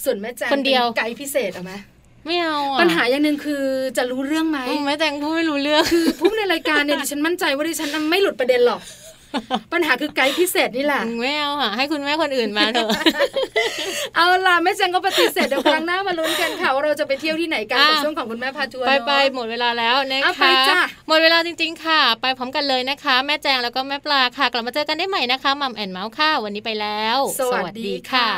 [0.05, 1.73] ส่วนแม่จางคนเดียวไกด์พิเศษเอาไหม
[2.27, 3.65] ไม่เอาปัญหาอย่างหนึ่งคือ
[3.97, 8.81] จะรู้เรื่องไหมแม่แจงพูดไม่รู้เรื่องคือผู้ในรายการเนี่ยดิฉันมั่นใจว่าดิฉันไม่หลุดประเด็นหรอก
[9.73, 12.91] ปัญหาคือไกด์พิเศษนี่แหละไม่เอาค่ะ ให้คุณแม่คนอื่นมาเถอะ
[14.17, 20.53] เอาล่ะแม่แจงก็ปฏิเสธเดี๋ยวครั้งหน้ามาลุ้นกันค่ะว่าเราจะไปเที่ยวที่ไหนกันกับช่วงของคุณแม่พาทัวร์ไปไปหมดเวลาแล้วนะคะ
[21.09, 28.29] หมดเวลาจริง ๆ ค่ะ ไปพร้อมกันเลยนะคะ แม่แจงแล้วก็แม่ปลาค่ะ กลับมาเจอกันได้ใหม่นะคะมัมแอนเมาส์ค่ะวันนี้ไปแล้ว สวัสดีค่ะ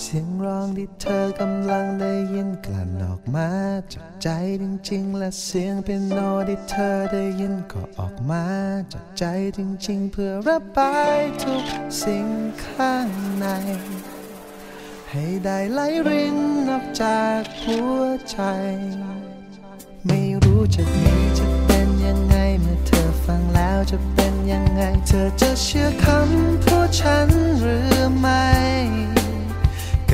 [0.00, 3.50] เสียงร้องที่เธอกำลังได้ยินกลั่นออกมา
[3.92, 4.28] จากใจ
[4.62, 6.18] จริงๆ และเสียงเป็นโน
[6.48, 8.44] ที่เธอได้ยินก็ออกมา
[8.92, 9.24] จากใจ
[9.56, 11.64] จริงๆ เพื่อระบายทุก
[12.02, 12.26] สิ่ง
[12.64, 13.08] ข้าง
[13.38, 13.46] ใน
[15.10, 16.38] ให้ได้ไหลริน
[16.70, 18.38] ออกจากหัวใจ
[20.06, 21.08] ไม่รู้จะดี
[21.38, 27.28] จะเป็นยังไงเมื่อเธอฟังแล้วจะเป็นยังไง เธอจะเชื่อคำพูดฉัน
[27.60, 28.44] หรือไม่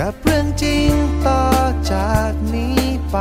[0.04, 0.92] กับเรื่องจริง
[1.26, 1.44] ต่อ
[1.92, 3.16] จากนี้ไป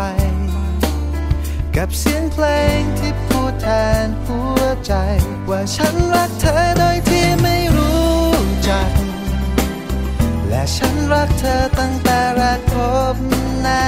[1.76, 2.46] กับเสียงเพล
[2.80, 3.68] งที่พูดแท
[4.06, 4.94] นหัวใจ
[5.50, 8.24] ว่าฉันรักเธอโดยที่ไม่รู้
[8.70, 8.92] จัก
[10.48, 12.74] และฉันรักเธอตั้งแต่แรกพ
[13.14, 13.16] บ
[13.62, 13.84] หน้า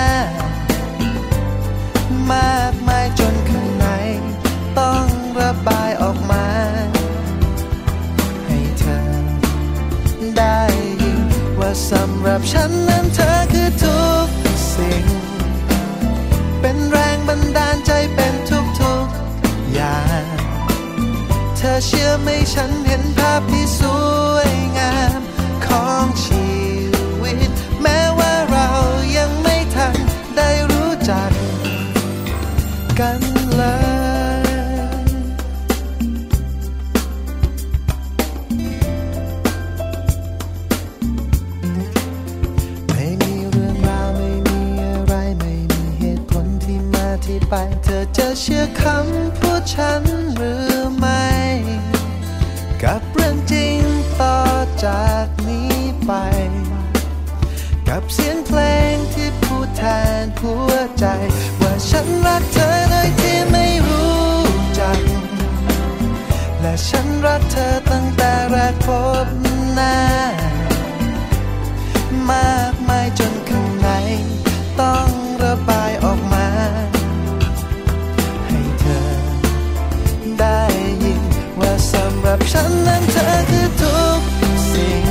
[2.30, 14.28] มากำหรับฉันนั้นเธอคือทุก
[14.74, 15.06] สิ่ง
[16.62, 18.34] เป็นแรงบันดาลใจเป็น
[18.80, 20.26] ทุกๆอย่าง
[21.58, 23.82] เธอเชื่อไหมฉันเห็นภาพที่ส
[24.34, 25.20] วยงาม
[25.66, 26.50] ของชี
[27.22, 27.52] วิต
[27.82, 28.68] แม้ว่าเรา
[29.18, 29.96] ยังไม่ทัน
[30.38, 31.32] ได้รู้จัก
[33.00, 33.31] กัน
[47.50, 47.54] ไป
[47.84, 50.04] เธอจะเชื่อคำพูดฉัน
[50.36, 50.68] หรือ
[50.98, 51.26] ไม่
[52.84, 53.80] กับเรื่องจริง
[54.22, 54.38] ต่อ
[54.86, 55.76] จากนี้
[56.06, 56.12] ไป
[57.88, 58.60] กับเสียงเพล
[58.94, 59.84] งที่พูดแท
[60.24, 61.06] นหัวใจ
[61.60, 64.32] ว่าฉันรักเธอโดยที่ไม่รู้
[64.80, 65.00] จัก
[66.60, 68.88] และฉันรักเธอตั้งแต่แรกพ
[69.26, 69.28] บ
[69.74, 69.96] หน้า
[72.30, 73.90] มากมายจนข้างใน
[74.80, 75.10] ต้อง
[75.44, 76.31] ระบายออกมา
[82.34, 84.22] กับฉันนั้นเธอคือทุก
[84.72, 85.06] สิ่ง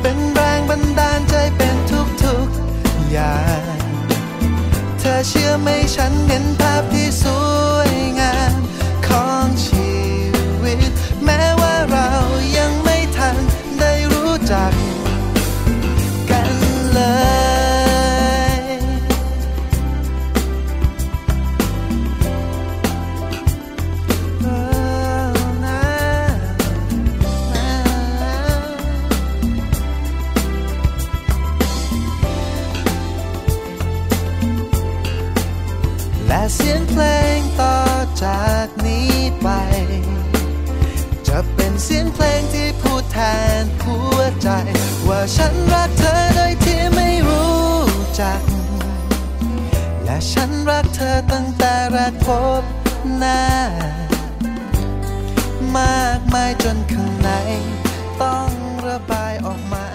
[0.00, 2.48] เป็นแรงบันดาลใจเป็นทุกทุก
[3.10, 3.62] อย่าง
[4.98, 7.24] เธอเชื่อไหมฉันเห็นภาพที่ส
[7.70, 7.91] วย
[50.30, 52.28] ฉันรักเธอตั้งแต่แรกพ
[52.60, 52.62] บ
[53.18, 53.40] หน้า
[55.76, 57.30] มากมายจนข้างใน
[58.22, 58.50] ต้อง
[58.88, 59.86] ระบายออกมา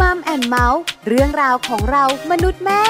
[0.00, 2.82] มัมแอนเมาส์เรื่องราวของเรามนุษย์แม่